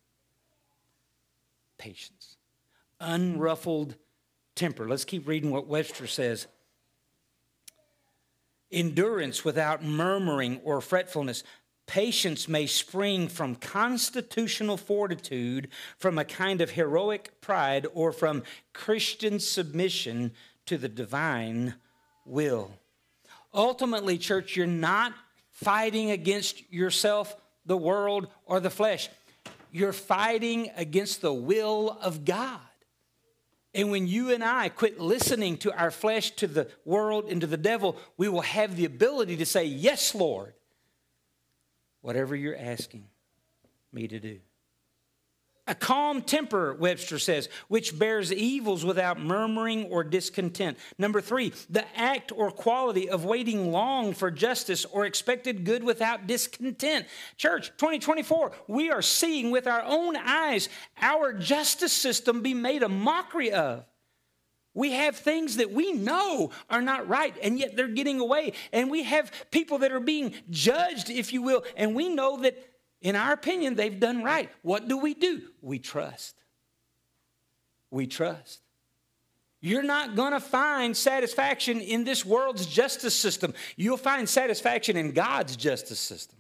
Patience, 1.84 2.38
unruffled 3.02 3.96
temper. 4.56 4.88
Let's 4.88 5.04
keep 5.04 5.28
reading 5.28 5.52
what 5.52 5.68
Webster 5.68 6.08
says. 6.08 6.48
Endurance 8.72 9.44
without 9.44 9.84
murmuring 9.84 10.62
or 10.64 10.80
fretfulness, 10.80 11.44
Patience 11.86 12.48
may 12.48 12.68
spring 12.68 13.28
from 13.28 13.56
constitutional 13.56 14.78
fortitude, 14.78 15.68
from 15.98 16.18
a 16.18 16.24
kind 16.24 16.62
of 16.62 16.70
heroic 16.70 17.42
pride, 17.42 17.86
or 17.94 18.14
from 18.14 18.44
Christian 18.72 19.38
submission 19.38 20.32
to 20.66 20.78
the 20.78 20.88
divine 20.88 21.74
will. 22.26 22.72
Ultimately, 23.54 24.18
church, 24.18 24.56
you're 24.56 24.68
not 24.68 25.14
fighting 25.52 26.12
against 26.12 26.72
yourself, 26.72 27.36
the 27.66 27.76
world, 27.76 28.30
or 28.46 28.62
the 28.62 28.70
flesh. 28.70 29.10
You're 29.74 29.92
fighting 29.92 30.72
against 30.78 31.22
the 31.22 31.34
will 31.34 31.98
of 32.02 32.24
God. 32.24 32.62
And 33.74 33.92
when 33.92 34.08
you 34.08 34.32
and 34.32 34.42
I 34.44 34.70
quit 34.70 35.02
listening 35.02 35.58
to 35.58 35.74
our 35.74 35.92
flesh, 35.92 36.32
to 36.38 36.48
the 36.48 36.70
world, 36.86 37.26
and 37.28 37.42
to 37.42 37.48
the 37.48 37.58
devil, 37.58 37.98
we 38.16 38.30
will 38.30 38.42
have 38.42 38.78
the 38.78 38.86
ability 38.86 39.36
to 39.38 39.46
say, 39.46 39.66
Yes, 39.66 40.16
Lord 40.16 40.54
whatever 42.04 42.36
you're 42.36 42.58
asking 42.58 43.06
me 43.92 44.08
to 44.10 44.20
do. 44.20 44.40
A 45.66 45.74
calm 45.74 46.22
temper, 46.22 46.74
Webster 46.74 47.18
says, 47.18 47.48
which 47.70 47.98
bears 47.98 48.34
evils 48.34 48.84
without 48.84 49.18
murmuring 49.18 49.86
or 49.86 50.04
discontent. 50.04 50.78
Number 50.98 51.22
three, 51.22 51.54
the 51.70 51.86
act 51.98 52.34
or 52.36 52.52
quality 52.52 53.10
of 53.10 53.24
waiting 53.24 53.72
long 53.72 54.14
for 54.14 54.30
justice 54.30 54.84
or 54.84 55.06
expected 55.06 55.64
good 55.64 55.82
without 55.82 56.28
discontent. 56.28 57.06
Church, 57.38 57.70
2024, 57.78 58.52
we 58.68 58.92
are 58.92 59.02
seeing 59.02 59.52
with 59.52 59.66
our 59.66 59.84
own 59.84 60.18
eyes 60.18 60.68
our 61.02 61.32
justice 61.32 61.94
system 61.94 62.42
be 62.42 62.54
made 62.54 62.84
a 62.84 62.90
mockery 62.90 63.54
of. 63.54 63.86
We 64.74 64.92
have 64.92 65.16
things 65.16 65.58
that 65.58 65.72
we 65.72 65.94
know 65.94 66.52
are 66.70 66.82
not 66.82 67.08
right, 67.08 67.36
and 67.42 67.60
yet 67.60 67.78
they're 67.78 67.88
getting 67.88 68.20
away. 68.20 68.54
And 68.72 68.90
we 68.90 69.04
have 69.04 69.32
people 69.52 69.78
that 69.80 69.92
are 69.92 70.00
being 70.00 70.34
judged, 70.50 71.10
if 71.10 71.32
you 71.32 71.42
will, 71.42 71.64
and 71.78 71.96
we 71.96 72.10
know 72.10 72.42
that, 72.42 72.58
in 73.04 73.18
our 73.18 73.34
opinion, 73.34 73.76
they've 73.76 74.00
done 74.00 74.24
right. 74.24 74.50
What 74.62 74.88
do 74.88 74.98
we 74.98 75.14
do? 75.14 75.42
We 75.62 75.78
trust. 75.78 76.36
We 77.92 78.08
trust. 78.08 78.62
You're 79.60 79.84
not 79.84 80.16
going 80.16 80.32
to 80.32 80.40
find 80.40 80.96
satisfaction 80.96 81.80
in 81.82 82.06
this 82.06 82.26
world's 82.26 82.66
justice 82.66 83.14
system. 83.14 83.54
You'll 83.76 83.98
find 83.98 84.28
satisfaction 84.28 84.98
in 84.98 85.12
God's 85.12 85.58
justice 85.58 86.00
system. 86.00 86.40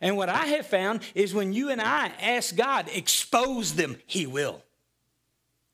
And 0.00 0.16
what 0.16 0.28
I 0.28 0.46
have 0.46 0.66
found 0.66 1.02
is 1.14 1.32
when 1.32 1.52
you 1.52 1.70
and 1.70 1.80
I 1.80 2.10
ask 2.20 2.54
God, 2.54 2.88
expose 2.92 3.74
them, 3.74 3.96
He 4.06 4.26
will. 4.26 4.62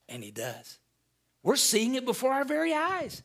And 0.09 0.23
He 0.23 0.31
does. 0.31 0.79
We're 1.43 1.57
seeing 1.57 1.95
it 1.95 2.05
before 2.05 2.33
our 2.33 2.45
very 2.45 2.75
eyes. 2.75 3.23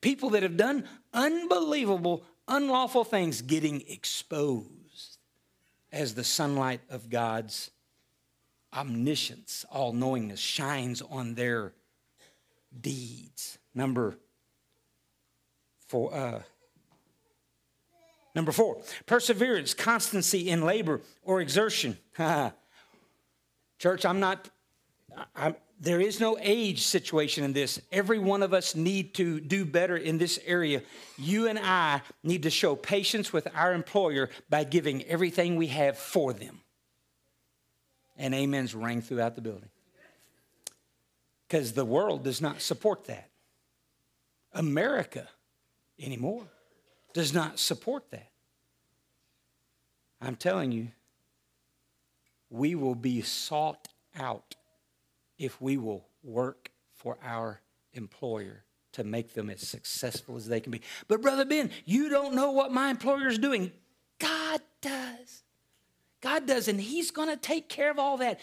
People 0.00 0.30
that 0.30 0.44
have 0.44 0.56
done 0.56 0.84
unbelievable, 1.12 2.24
unlawful 2.46 3.04
things 3.04 3.42
getting 3.42 3.82
exposed 3.88 4.79
as 5.92 6.14
the 6.14 6.24
sunlight 6.24 6.80
of 6.88 7.10
God's 7.10 7.70
omniscience, 8.72 9.64
all 9.70 9.92
knowingness 9.92 10.40
shines 10.40 11.02
on 11.02 11.34
their 11.34 11.72
deeds. 12.78 13.58
Number 13.74 14.16
four. 15.88 16.14
Uh, 16.14 16.42
number 18.34 18.52
four, 18.52 18.78
perseverance, 19.06 19.74
constancy 19.74 20.48
in 20.48 20.62
labor 20.62 21.00
or 21.22 21.40
exertion. 21.40 21.98
Church, 23.78 24.04
I'm 24.04 24.20
not. 24.20 24.48
There 25.80 26.00
is 26.00 26.20
no 26.20 26.36
age 26.40 26.82
situation 26.82 27.42
in 27.42 27.54
this. 27.54 27.80
Every 27.90 28.18
one 28.18 28.42
of 28.42 28.52
us 28.52 28.74
need 28.74 29.14
to 29.14 29.40
do 29.40 29.64
better 29.64 29.96
in 29.96 30.18
this 30.18 30.38
area. 30.44 30.82
You 31.16 31.48
and 31.48 31.58
I 31.58 32.02
need 32.22 32.42
to 32.42 32.50
show 32.50 32.76
patience 32.76 33.32
with 33.32 33.48
our 33.54 33.72
employer 33.72 34.28
by 34.50 34.64
giving 34.64 35.02
everything 35.04 35.56
we 35.56 35.68
have 35.68 35.96
for 35.96 36.34
them. 36.34 36.60
And 38.18 38.34
amens 38.34 38.74
rang 38.74 39.00
throughout 39.00 39.36
the 39.36 39.40
building. 39.40 39.70
Because 41.48 41.72
the 41.72 41.86
world 41.86 42.24
does 42.24 42.42
not 42.42 42.60
support 42.60 43.06
that. 43.06 43.30
America 44.52 45.28
anymore 45.98 46.44
does 47.14 47.32
not 47.32 47.58
support 47.58 48.10
that. 48.10 48.30
I'm 50.20 50.36
telling 50.36 50.72
you, 50.72 50.88
we 52.50 52.74
will 52.74 52.94
be 52.94 53.22
sought 53.22 53.88
out 54.14 54.56
if 55.40 55.60
we 55.60 55.78
will 55.78 56.06
work 56.22 56.70
for 56.92 57.16
our 57.24 57.62
employer 57.94 58.62
to 58.92 59.02
make 59.02 59.32
them 59.32 59.48
as 59.48 59.60
successful 59.60 60.36
as 60.36 60.46
they 60.46 60.60
can 60.60 60.70
be. 60.70 60.82
But, 61.08 61.22
Brother 61.22 61.44
Ben, 61.44 61.70
you 61.86 62.10
don't 62.10 62.34
know 62.34 62.52
what 62.52 62.72
my 62.72 62.90
employer 62.90 63.28
is 63.28 63.38
doing. 63.38 63.72
God 64.18 64.60
does. 64.82 65.42
God 66.20 66.46
does, 66.46 66.68
and 66.68 66.78
He's 66.78 67.10
going 67.10 67.30
to 67.30 67.36
take 67.36 67.68
care 67.68 67.90
of 67.90 67.98
all 67.98 68.18
that. 68.18 68.38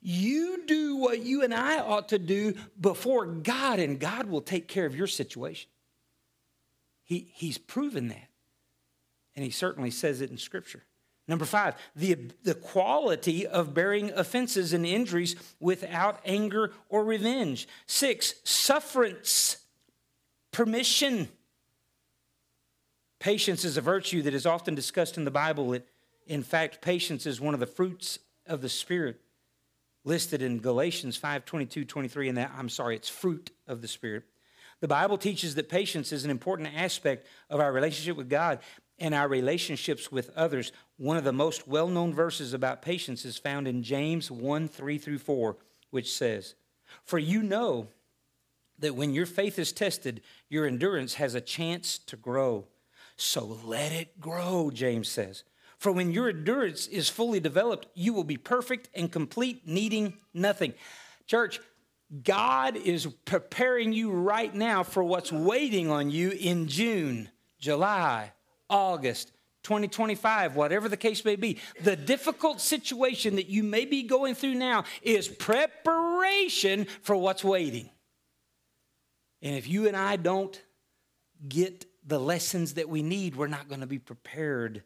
You 0.00 0.62
do 0.66 0.96
what 0.96 1.22
you 1.22 1.42
and 1.42 1.52
I 1.52 1.80
ought 1.80 2.10
to 2.10 2.18
do 2.18 2.54
before 2.80 3.26
God, 3.26 3.80
and 3.80 3.98
God 3.98 4.28
will 4.28 4.40
take 4.40 4.68
care 4.68 4.86
of 4.86 4.94
your 4.94 5.08
situation. 5.08 5.68
He, 7.02 7.28
he's 7.34 7.58
proven 7.58 8.08
that. 8.08 8.28
And 9.34 9.44
He 9.44 9.50
certainly 9.50 9.90
says 9.90 10.20
it 10.20 10.30
in 10.30 10.38
Scripture. 10.38 10.84
Number 11.28 11.44
five, 11.44 11.74
the, 11.96 12.30
the 12.44 12.54
quality 12.54 13.46
of 13.46 13.74
bearing 13.74 14.12
offenses 14.12 14.72
and 14.72 14.86
injuries 14.86 15.34
without 15.58 16.20
anger 16.24 16.72
or 16.88 17.04
revenge. 17.04 17.66
Six, 17.86 18.34
sufferance, 18.44 19.56
permission. 20.52 21.28
Patience 23.18 23.64
is 23.64 23.76
a 23.76 23.80
virtue 23.80 24.22
that 24.22 24.34
is 24.34 24.46
often 24.46 24.76
discussed 24.76 25.18
in 25.18 25.24
the 25.24 25.32
Bible. 25.32 25.72
It, 25.72 25.88
in 26.28 26.44
fact, 26.44 26.80
patience 26.80 27.26
is 27.26 27.40
one 27.40 27.54
of 27.54 27.60
the 27.60 27.66
fruits 27.66 28.20
of 28.46 28.62
the 28.62 28.68
Spirit 28.68 29.20
listed 30.04 30.42
in 30.42 30.60
Galatians 30.60 31.16
5 31.16 31.44
22, 31.44 31.84
23, 31.84 32.28
and 32.28 32.38
that, 32.38 32.52
I'm 32.56 32.68
sorry, 32.68 32.94
it's 32.94 33.08
fruit 33.08 33.50
of 33.66 33.82
the 33.82 33.88
Spirit. 33.88 34.22
The 34.80 34.88
Bible 34.88 35.18
teaches 35.18 35.54
that 35.54 35.68
patience 35.68 36.12
is 36.12 36.24
an 36.24 36.30
important 36.30 36.68
aspect 36.76 37.26
of 37.50 37.60
our 37.60 37.72
relationship 37.72 38.16
with 38.16 38.28
God 38.28 38.60
and 38.98 39.14
our 39.14 39.28
relationships 39.28 40.10
with 40.10 40.30
others. 40.36 40.72
One 40.96 41.16
of 41.16 41.24
the 41.24 41.32
most 41.32 41.68
well 41.68 41.88
known 41.88 42.14
verses 42.14 42.52
about 42.52 42.82
patience 42.82 43.24
is 43.24 43.38
found 43.38 43.68
in 43.68 43.82
James 43.82 44.30
1 44.30 44.68
3 44.68 44.98
through 44.98 45.18
4, 45.18 45.56
which 45.90 46.12
says, 46.12 46.54
For 47.04 47.18
you 47.18 47.42
know 47.42 47.88
that 48.78 48.94
when 48.94 49.14
your 49.14 49.26
faith 49.26 49.58
is 49.58 49.72
tested, 49.72 50.22
your 50.48 50.66
endurance 50.66 51.14
has 51.14 51.34
a 51.34 51.40
chance 51.40 51.98
to 51.98 52.16
grow. 52.16 52.66
So 53.16 53.58
let 53.64 53.92
it 53.92 54.20
grow, 54.20 54.70
James 54.70 55.08
says. 55.08 55.44
For 55.78 55.92
when 55.92 56.10
your 56.10 56.28
endurance 56.28 56.86
is 56.86 57.08
fully 57.08 57.40
developed, 57.40 57.86
you 57.94 58.12
will 58.12 58.24
be 58.24 58.36
perfect 58.36 58.88
and 58.94 59.12
complete, 59.12 59.66
needing 59.66 60.14
nothing. 60.32 60.74
Church, 61.26 61.60
God 62.22 62.76
is 62.76 63.06
preparing 63.24 63.92
you 63.92 64.10
right 64.10 64.54
now 64.54 64.82
for 64.82 65.02
what's 65.02 65.32
waiting 65.32 65.90
on 65.90 66.10
you 66.10 66.30
in 66.30 66.68
June, 66.68 67.30
July, 67.58 68.32
August, 68.68 69.32
2025, 69.62 70.54
whatever 70.54 70.88
the 70.88 70.96
case 70.96 71.24
may 71.24 71.36
be. 71.36 71.58
The 71.82 71.96
difficult 71.96 72.60
situation 72.60 73.36
that 73.36 73.48
you 73.48 73.62
may 73.62 73.84
be 73.84 74.04
going 74.04 74.34
through 74.34 74.54
now 74.54 74.84
is 75.02 75.28
preparation 75.28 76.86
for 77.02 77.16
what's 77.16 77.44
waiting. 77.44 77.90
And 79.42 79.56
if 79.56 79.68
you 79.68 79.88
and 79.88 79.96
I 79.96 80.16
don't 80.16 80.60
get 81.48 81.86
the 82.06 82.18
lessons 82.18 82.74
that 82.74 82.88
we 82.88 83.02
need, 83.02 83.36
we're 83.36 83.48
not 83.48 83.68
going 83.68 83.80
to 83.80 83.86
be 83.86 83.98
prepared 83.98 84.82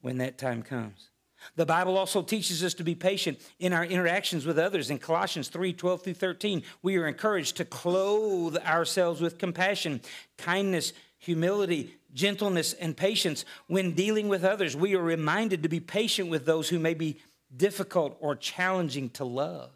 when 0.00 0.18
that 0.18 0.38
time 0.38 0.62
comes. 0.62 1.10
The 1.56 1.66
Bible 1.66 1.98
also 1.98 2.22
teaches 2.22 2.62
us 2.62 2.74
to 2.74 2.84
be 2.84 2.94
patient 2.94 3.40
in 3.58 3.72
our 3.72 3.84
interactions 3.84 4.46
with 4.46 4.58
others. 4.58 4.90
In 4.90 4.98
Colossians 4.98 5.48
3 5.48 5.72
12 5.72 6.02
through 6.02 6.14
13, 6.14 6.62
we 6.82 6.96
are 6.96 7.06
encouraged 7.06 7.56
to 7.56 7.64
clothe 7.64 8.56
ourselves 8.58 9.20
with 9.20 9.38
compassion, 9.38 10.00
kindness, 10.38 10.92
humility, 11.18 11.94
gentleness, 12.14 12.72
and 12.74 12.96
patience. 12.96 13.44
When 13.66 13.92
dealing 13.92 14.28
with 14.28 14.44
others, 14.44 14.76
we 14.76 14.94
are 14.94 15.02
reminded 15.02 15.62
to 15.62 15.68
be 15.68 15.80
patient 15.80 16.28
with 16.28 16.44
those 16.44 16.68
who 16.68 16.78
may 16.78 16.94
be 16.94 17.20
difficult 17.54 18.16
or 18.20 18.36
challenging 18.36 19.10
to 19.10 19.24
love. 19.24 19.70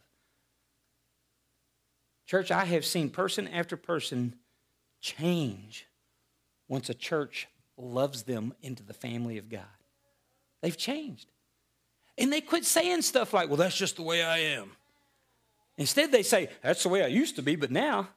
Church, 2.26 2.50
I 2.50 2.64
have 2.64 2.84
seen 2.84 3.10
person 3.10 3.46
after 3.48 3.76
person 3.76 4.34
change 5.00 5.86
once 6.68 6.90
a 6.90 6.94
church 6.94 7.46
loves 7.76 8.24
them 8.24 8.54
into 8.62 8.82
the 8.82 8.94
family 8.94 9.38
of 9.38 9.48
God. 9.48 9.62
They've 10.62 10.76
changed. 10.76 11.26
And 12.18 12.32
they 12.32 12.40
quit 12.40 12.64
saying 12.64 13.02
stuff 13.02 13.32
like, 13.32 13.48
well, 13.48 13.58
that's 13.58 13.76
just 13.76 13.96
the 13.96 14.02
way 14.02 14.24
I 14.24 14.38
am. 14.38 14.72
Instead, 15.78 16.10
they 16.10 16.22
say, 16.22 16.48
that's 16.62 16.82
the 16.82 16.88
way 16.88 17.04
I 17.04 17.08
used 17.08 17.36
to 17.36 17.42
be, 17.42 17.54
but 17.56 17.70
now 17.70 18.08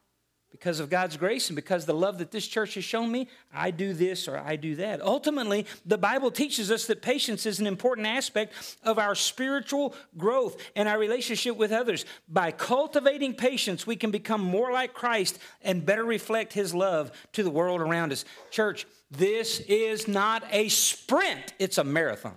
because 0.51 0.79
of 0.79 0.89
God's 0.89 1.15
grace 1.15 1.49
and 1.49 1.55
because 1.55 1.85
the 1.85 1.93
love 1.93 2.17
that 2.17 2.31
this 2.31 2.47
church 2.47 2.73
has 2.73 2.83
shown 2.83 3.11
me, 3.11 3.27
I 3.53 3.71
do 3.71 3.93
this 3.93 4.27
or 4.27 4.37
I 4.37 4.55
do 4.55 4.75
that. 4.75 5.01
Ultimately, 5.01 5.65
the 5.85 5.97
Bible 5.97 6.31
teaches 6.31 6.71
us 6.71 6.87
that 6.87 7.01
patience 7.01 7.45
is 7.45 7.59
an 7.59 7.67
important 7.67 8.07
aspect 8.07 8.53
of 8.83 8.97
our 8.97 9.15
spiritual 9.15 9.95
growth 10.17 10.61
and 10.75 10.89
our 10.89 10.97
relationship 10.97 11.55
with 11.55 11.71
others. 11.71 12.05
By 12.27 12.51
cultivating 12.51 13.35
patience, 13.35 13.85
we 13.85 13.95
can 13.95 14.11
become 14.11 14.41
more 14.41 14.71
like 14.71 14.93
Christ 14.93 15.39
and 15.61 15.85
better 15.85 16.03
reflect 16.03 16.53
his 16.53 16.73
love 16.73 17.11
to 17.33 17.43
the 17.43 17.51
world 17.51 17.79
around 17.79 18.11
us. 18.11 18.25
Church, 18.49 18.87
this 19.11 19.59
is 19.61 20.07
not 20.07 20.43
a 20.51 20.69
sprint, 20.69 21.53
it's 21.59 21.77
a 21.77 21.83
marathon. 21.83 22.35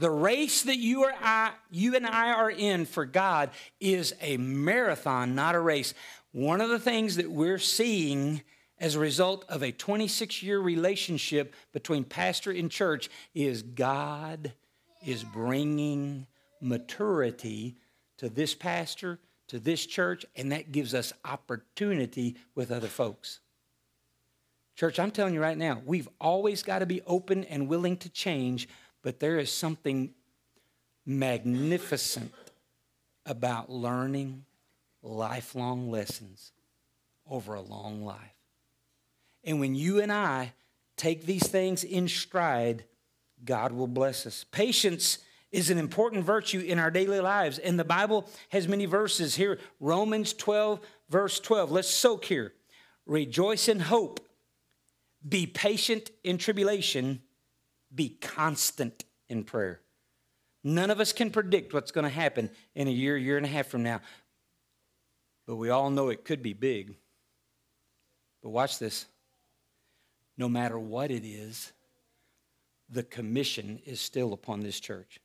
The 0.00 0.10
race 0.10 0.62
that 0.62 0.78
you, 0.78 1.02
are 1.02 1.12
I, 1.20 1.50
you 1.70 1.94
and 1.94 2.06
I 2.06 2.32
are 2.32 2.50
in 2.50 2.86
for 2.86 3.04
God 3.04 3.50
is 3.80 4.14
a 4.22 4.38
marathon, 4.38 5.34
not 5.34 5.54
a 5.54 5.60
race. 5.60 5.92
One 6.32 6.60
of 6.60 6.70
the 6.70 6.78
things 6.78 7.16
that 7.16 7.30
we're 7.30 7.58
seeing 7.58 8.42
as 8.78 8.94
a 8.94 9.00
result 9.00 9.44
of 9.48 9.62
a 9.62 9.72
26 9.72 10.42
year 10.42 10.60
relationship 10.60 11.54
between 11.72 12.04
pastor 12.04 12.50
and 12.50 12.70
church 12.70 13.10
is 13.34 13.62
God 13.62 14.52
is 15.04 15.24
bringing 15.24 16.26
maturity 16.60 17.76
to 18.18 18.28
this 18.28 18.54
pastor, 18.54 19.18
to 19.48 19.58
this 19.58 19.84
church, 19.84 20.24
and 20.36 20.52
that 20.52 20.72
gives 20.72 20.94
us 20.94 21.12
opportunity 21.24 22.36
with 22.54 22.70
other 22.70 22.88
folks. 22.88 23.40
Church, 24.76 24.98
I'm 24.98 25.10
telling 25.10 25.34
you 25.34 25.42
right 25.42 25.58
now, 25.58 25.82
we've 25.84 26.08
always 26.20 26.62
got 26.62 26.78
to 26.78 26.86
be 26.86 27.02
open 27.06 27.44
and 27.44 27.68
willing 27.68 27.96
to 27.98 28.08
change, 28.08 28.68
but 29.02 29.20
there 29.20 29.38
is 29.38 29.50
something 29.50 30.14
magnificent 31.04 32.32
about 33.26 33.68
learning 33.70 34.44
lifelong 35.02 35.90
lessons 35.90 36.52
over 37.28 37.54
a 37.54 37.60
long 37.60 38.04
life. 38.04 38.18
And 39.44 39.60
when 39.60 39.74
you 39.74 40.00
and 40.00 40.12
I 40.12 40.52
take 40.96 41.24
these 41.24 41.46
things 41.46 41.84
in 41.84 42.08
stride, 42.08 42.84
God 43.44 43.72
will 43.72 43.86
bless 43.86 44.26
us. 44.26 44.44
Patience 44.50 45.18
is 45.50 45.70
an 45.70 45.78
important 45.78 46.24
virtue 46.24 46.60
in 46.60 46.78
our 46.78 46.90
daily 46.90 47.20
lives, 47.20 47.58
and 47.58 47.78
the 47.78 47.84
Bible 47.84 48.28
has 48.50 48.68
many 48.68 48.86
verses 48.86 49.34
here. 49.34 49.58
Romans 49.80 50.32
12, 50.32 50.80
verse 51.08 51.40
12. 51.40 51.72
Let's 51.72 51.90
soak 51.90 52.24
here. 52.24 52.52
Rejoice 53.06 53.68
in 53.68 53.80
hope, 53.80 54.20
be 55.26 55.46
patient 55.46 56.10
in 56.22 56.38
tribulation, 56.38 57.22
be 57.92 58.10
constant 58.20 59.04
in 59.28 59.42
prayer. 59.42 59.80
None 60.62 60.90
of 60.90 61.00
us 61.00 61.12
can 61.12 61.30
predict 61.30 61.72
what's 61.72 61.90
going 61.90 62.04
to 62.04 62.10
happen 62.10 62.50
in 62.74 62.86
a 62.86 62.90
year, 62.90 63.16
year 63.16 63.36
and 63.36 63.46
a 63.46 63.48
half 63.48 63.66
from 63.66 63.82
now. 63.82 64.00
But 65.50 65.56
we 65.56 65.70
all 65.70 65.90
know 65.90 66.10
it 66.10 66.24
could 66.24 66.44
be 66.44 66.52
big. 66.52 66.94
But 68.40 68.50
watch 68.50 68.78
this. 68.78 69.06
No 70.38 70.48
matter 70.48 70.78
what 70.78 71.10
it 71.10 71.24
is, 71.24 71.72
the 72.88 73.02
commission 73.02 73.80
is 73.84 74.00
still 74.00 74.32
upon 74.32 74.60
this 74.60 74.78
church. 74.78 75.18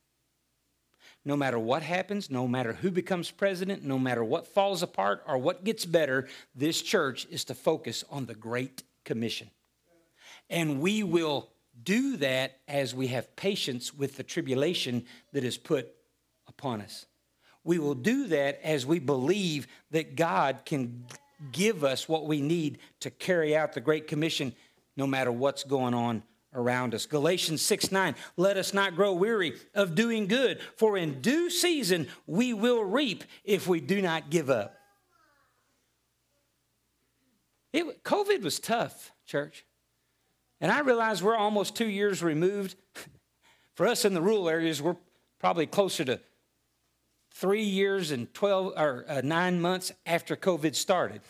No 1.24 1.36
matter 1.36 1.60
what 1.60 1.84
happens, 1.84 2.28
no 2.28 2.48
matter 2.48 2.72
who 2.72 2.90
becomes 2.90 3.30
president, 3.30 3.84
no 3.84 4.00
matter 4.00 4.24
what 4.24 4.48
falls 4.48 4.82
apart 4.82 5.22
or 5.28 5.38
what 5.38 5.62
gets 5.62 5.86
better, 5.86 6.26
this 6.56 6.82
church 6.82 7.28
is 7.30 7.44
to 7.44 7.54
focus 7.54 8.02
on 8.10 8.26
the 8.26 8.34
Great 8.34 8.82
Commission. 9.04 9.48
And 10.50 10.80
we 10.80 11.04
will 11.04 11.50
do 11.80 12.16
that 12.16 12.58
as 12.66 12.96
we 12.96 13.06
have 13.06 13.36
patience 13.36 13.94
with 13.94 14.16
the 14.16 14.24
tribulation 14.24 15.04
that 15.32 15.44
is 15.44 15.56
put 15.56 15.94
upon 16.48 16.80
us 16.80 17.06
we 17.66 17.78
will 17.78 17.94
do 17.94 18.28
that 18.28 18.60
as 18.62 18.86
we 18.86 18.98
believe 18.98 19.66
that 19.90 20.16
God 20.16 20.60
can 20.64 21.04
give 21.52 21.84
us 21.84 22.08
what 22.08 22.26
we 22.26 22.40
need 22.40 22.78
to 23.00 23.10
carry 23.10 23.56
out 23.56 23.72
the 23.72 23.80
Great 23.80 24.06
Commission 24.06 24.54
no 24.96 25.06
matter 25.06 25.30
what's 25.30 25.64
going 25.64 25.92
on 25.92 26.22
around 26.54 26.94
us. 26.94 27.04
Galatians 27.06 27.60
6 27.62 27.92
9, 27.92 28.14
let 28.36 28.56
us 28.56 28.72
not 28.72 28.96
grow 28.96 29.12
weary 29.12 29.54
of 29.74 29.94
doing 29.94 30.26
good, 30.26 30.60
for 30.76 30.96
in 30.96 31.20
due 31.20 31.50
season 31.50 32.08
we 32.26 32.54
will 32.54 32.82
reap 32.82 33.24
if 33.44 33.66
we 33.66 33.80
do 33.80 34.00
not 34.00 34.30
give 34.30 34.48
up. 34.48 34.76
It, 37.72 38.04
COVID 38.04 38.42
was 38.42 38.58
tough, 38.58 39.12
church. 39.26 39.66
And 40.60 40.72
I 40.72 40.80
realize 40.80 41.22
we're 41.22 41.36
almost 41.36 41.76
two 41.76 41.88
years 41.88 42.22
removed. 42.22 42.74
For 43.74 43.86
us 43.86 44.06
in 44.06 44.14
the 44.14 44.22
rural 44.22 44.48
areas, 44.48 44.80
we're 44.80 44.96
probably 45.38 45.66
closer 45.66 46.02
to 46.06 46.18
three 47.36 47.64
years 47.64 48.10
and 48.12 48.32
12 48.32 48.72
or 48.76 49.04
uh, 49.08 49.20
nine 49.22 49.60
months 49.60 49.92
after 50.06 50.36
COVID 50.36 50.74
started. 50.74 51.20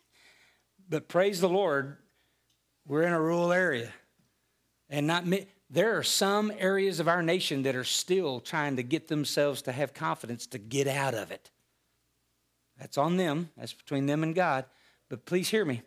but 0.88 1.08
praise 1.08 1.40
the 1.40 1.48
Lord, 1.48 1.96
we're 2.86 3.02
in 3.02 3.12
a 3.12 3.20
rural 3.20 3.52
area. 3.52 3.90
And 4.90 5.06
not 5.06 5.24
there 5.70 5.96
are 5.96 6.02
some 6.02 6.52
areas 6.58 7.00
of 7.00 7.08
our 7.08 7.22
nation 7.22 7.62
that 7.62 7.74
are 7.74 7.84
still 7.84 8.40
trying 8.40 8.76
to 8.76 8.82
get 8.82 9.08
themselves 9.08 9.62
to 9.62 9.72
have 9.72 9.94
confidence 9.94 10.46
to 10.48 10.58
get 10.58 10.86
out 10.86 11.14
of 11.14 11.30
it. 11.30 11.50
That's 12.78 12.98
on 12.98 13.16
them, 13.16 13.50
that's 13.56 13.72
between 13.72 14.04
them 14.04 14.22
and 14.22 14.34
God. 14.34 14.66
But 15.08 15.24
please 15.24 15.48
hear 15.48 15.64
me. 15.64 15.80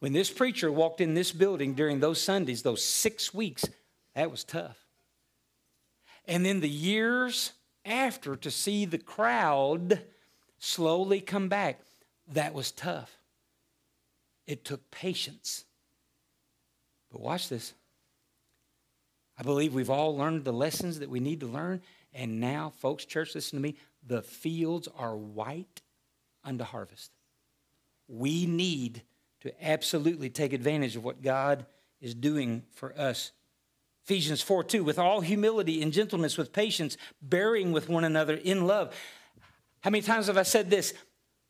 When 0.00 0.12
this 0.12 0.30
preacher 0.30 0.70
walked 0.70 1.00
in 1.00 1.14
this 1.14 1.32
building 1.32 1.72
during 1.72 2.00
those 2.00 2.20
Sundays, 2.20 2.62
those 2.62 2.84
six 2.84 3.32
weeks, 3.32 3.64
that 4.14 4.30
was 4.30 4.44
tough. 4.44 4.76
And 6.26 6.44
then 6.44 6.60
the 6.60 6.68
years 6.68 7.52
after 7.86 8.36
to 8.36 8.50
see 8.50 8.84
the 8.84 8.98
crowd 8.98 10.02
slowly 10.58 11.20
come 11.20 11.48
back, 11.48 11.80
that 12.28 12.52
was 12.52 12.72
tough. 12.72 13.16
It 14.46 14.64
took 14.64 14.90
patience. 14.90 15.64
But 17.10 17.20
watch 17.20 17.48
this. 17.48 17.72
I 19.38 19.42
believe 19.42 19.74
we've 19.74 19.90
all 19.90 20.16
learned 20.16 20.44
the 20.44 20.52
lessons 20.52 20.98
that 20.98 21.10
we 21.10 21.20
need 21.20 21.40
to 21.40 21.46
learn. 21.46 21.82
And 22.12 22.40
now, 22.40 22.72
folks, 22.78 23.04
church, 23.04 23.34
listen 23.34 23.58
to 23.58 23.62
me. 23.62 23.76
The 24.06 24.22
fields 24.22 24.88
are 24.96 25.16
white 25.16 25.82
unto 26.44 26.64
harvest. 26.64 27.10
We 28.08 28.46
need 28.46 29.02
to 29.40 29.64
absolutely 29.64 30.30
take 30.30 30.52
advantage 30.52 30.96
of 30.96 31.04
what 31.04 31.22
God 31.22 31.66
is 32.00 32.14
doing 32.14 32.62
for 32.72 32.98
us. 32.98 33.32
Ephesians 34.06 34.40
4 34.40 34.62
2, 34.62 34.84
with 34.84 35.00
all 35.00 35.20
humility 35.20 35.82
and 35.82 35.92
gentleness, 35.92 36.38
with 36.38 36.52
patience, 36.52 36.96
bearing 37.20 37.72
with 37.72 37.88
one 37.88 38.04
another 38.04 38.34
in 38.34 38.64
love. 38.64 38.94
How 39.80 39.90
many 39.90 40.02
times 40.02 40.28
have 40.28 40.38
I 40.38 40.44
said 40.44 40.70
this? 40.70 40.94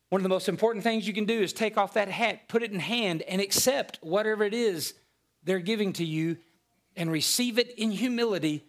One 0.09 0.21
of 0.21 0.23
the 0.23 0.31
most 0.31 0.49
important 0.49 0.83
things 0.83 1.07
you 1.07 1.13
can 1.13 1.27
do 1.27 1.39
is 1.39 1.53
take 1.53 1.77
off 1.77 1.93
that 1.95 2.09
hat, 2.09 2.49
put 2.49 2.63
it 2.63 2.73
in 2.73 2.81
hand, 2.81 3.21
and 3.29 3.43
accept 3.43 3.99
whatever 4.01 4.43
it 4.43 4.55
is 4.55 4.95
they're 5.43 5.59
giving 5.59 5.93
to 5.95 6.05
you 6.05 6.39
and 6.97 7.13
receive 7.13 7.59
it 7.59 7.75
in 7.77 7.91
humility. 7.91 8.65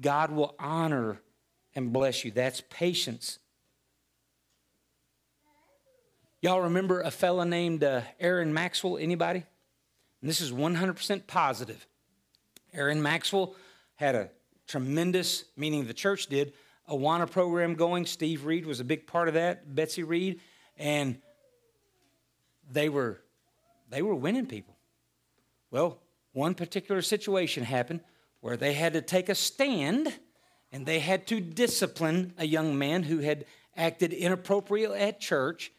God 0.00 0.32
will 0.32 0.56
honor 0.58 1.20
and 1.72 1.92
bless 1.92 2.24
you. 2.24 2.32
That's 2.32 2.62
patience. 2.68 3.38
Y'all 6.40 6.62
remember 6.62 7.00
a 7.00 7.12
fella 7.12 7.44
named 7.44 7.84
uh, 7.84 8.00
Aaron 8.18 8.52
Maxwell? 8.52 8.98
Anybody? 8.98 9.44
And 10.20 10.28
this 10.28 10.40
is 10.40 10.50
100% 10.50 11.28
positive. 11.28 11.86
Aaron 12.74 13.02
Maxwell 13.02 13.54
had 13.96 14.14
a 14.14 14.30
tremendous, 14.66 15.44
meaning 15.56 15.86
the 15.86 15.94
church 15.94 16.26
did, 16.26 16.52
Awana 16.88 17.30
program 17.30 17.74
going. 17.74 18.06
Steve 18.06 18.44
Reed 18.44 18.66
was 18.66 18.80
a 18.80 18.84
big 18.84 19.06
part 19.06 19.28
of 19.28 19.34
that, 19.34 19.74
Betsy 19.74 20.02
Reed, 20.02 20.40
and 20.76 21.18
they 22.70 22.88
were 22.88 23.20
they 23.90 24.02
were 24.02 24.14
winning 24.14 24.46
people. 24.46 24.76
Well, 25.70 26.00
one 26.32 26.54
particular 26.54 27.02
situation 27.02 27.64
happened 27.64 28.00
where 28.40 28.56
they 28.56 28.72
had 28.72 28.94
to 28.94 29.02
take 29.02 29.28
a 29.28 29.34
stand 29.34 30.12
and 30.72 30.84
they 30.84 30.98
had 30.98 31.26
to 31.28 31.40
discipline 31.40 32.34
a 32.38 32.46
young 32.46 32.76
man 32.76 33.04
who 33.04 33.18
had 33.18 33.44
acted 33.76 34.12
inappropriately 34.12 34.98
at 34.98 35.20
church 35.20 35.70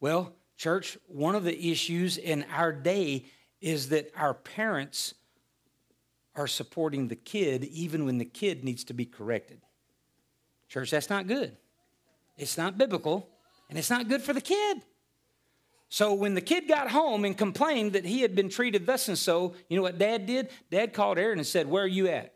well, 0.00 0.34
church, 0.56 0.98
one 1.06 1.34
of 1.34 1.44
the 1.44 1.70
issues 1.70 2.18
in 2.18 2.44
our 2.52 2.72
day 2.72 3.24
is 3.60 3.88
that 3.88 4.10
our 4.16 4.34
parents 4.34 5.14
are 6.36 6.46
supporting 6.46 7.08
the 7.08 7.16
kid 7.16 7.64
even 7.64 8.04
when 8.04 8.18
the 8.18 8.24
kid 8.24 8.64
needs 8.64 8.84
to 8.84 8.94
be 8.94 9.04
corrected. 9.04 9.60
Church, 10.68 10.90
that's 10.90 11.10
not 11.10 11.26
good. 11.26 11.56
It's 12.36 12.58
not 12.58 12.76
biblical, 12.76 13.28
and 13.68 13.78
it's 13.78 13.90
not 13.90 14.08
good 14.08 14.22
for 14.22 14.32
the 14.32 14.40
kid. 14.40 14.82
So 15.88 16.14
when 16.14 16.34
the 16.34 16.40
kid 16.40 16.68
got 16.68 16.90
home 16.90 17.24
and 17.24 17.36
complained 17.36 17.92
that 17.92 18.04
he 18.04 18.20
had 18.20 18.34
been 18.34 18.48
treated 18.48 18.86
thus 18.86 19.08
and 19.08 19.16
so, 19.16 19.54
you 19.68 19.76
know 19.76 19.82
what 19.82 19.98
dad 19.98 20.26
did? 20.26 20.50
Dad 20.70 20.92
called 20.92 21.18
Aaron 21.18 21.38
and 21.38 21.46
said, 21.46 21.68
Where 21.68 21.84
are 21.84 21.88
you 21.88 22.08
at? 22.08 22.34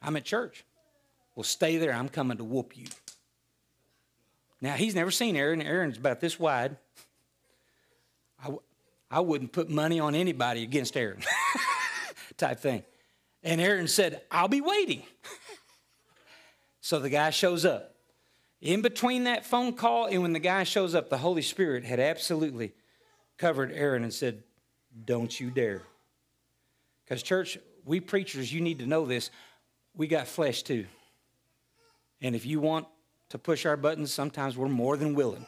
I'm 0.00 0.16
at 0.16 0.24
church. 0.24 0.64
Well, 1.34 1.44
stay 1.44 1.76
there. 1.76 1.92
I'm 1.92 2.08
coming 2.08 2.38
to 2.38 2.44
whoop 2.44 2.76
you. 2.76 2.86
Now, 4.60 4.74
he's 4.74 4.94
never 4.94 5.10
seen 5.10 5.36
Aaron. 5.36 5.60
Aaron's 5.60 5.98
about 5.98 6.20
this 6.20 6.40
wide. 6.40 6.76
I 8.40 8.44
w- 8.44 8.62
I 9.10 9.20
wouldn't 9.20 9.52
put 9.52 9.68
money 9.68 10.00
on 10.00 10.14
anybody 10.14 10.62
against 10.62 10.96
Aaron, 10.96 11.22
type 12.36 12.60
thing. 12.60 12.82
And 13.42 13.60
Aaron 13.60 13.88
said, 13.88 14.22
I'll 14.30 14.48
be 14.48 14.60
waiting. 14.60 15.02
so 16.80 16.98
the 16.98 17.10
guy 17.10 17.30
shows 17.30 17.64
up. 17.64 17.94
In 18.60 18.82
between 18.82 19.24
that 19.24 19.44
phone 19.44 19.74
call 19.74 20.06
and 20.06 20.22
when 20.22 20.32
the 20.32 20.40
guy 20.40 20.64
shows 20.64 20.94
up, 20.94 21.10
the 21.10 21.18
Holy 21.18 21.42
Spirit 21.42 21.84
had 21.84 22.00
absolutely 22.00 22.72
covered 23.38 23.70
Aaron 23.72 24.02
and 24.02 24.12
said, 24.12 24.42
Don't 25.04 25.38
you 25.38 25.50
dare. 25.50 25.82
Because, 27.04 27.22
church, 27.22 27.58
we 27.84 28.00
preachers, 28.00 28.52
you 28.52 28.60
need 28.60 28.80
to 28.80 28.86
know 28.86 29.06
this. 29.06 29.30
We 29.94 30.08
got 30.08 30.26
flesh 30.26 30.62
too. 30.62 30.86
And 32.20 32.34
if 32.34 32.46
you 32.46 32.60
want 32.60 32.86
to 33.28 33.38
push 33.38 33.66
our 33.66 33.76
buttons, 33.76 34.12
sometimes 34.12 34.56
we're 34.56 34.68
more 34.68 34.96
than 34.96 35.14
willing. 35.14 35.46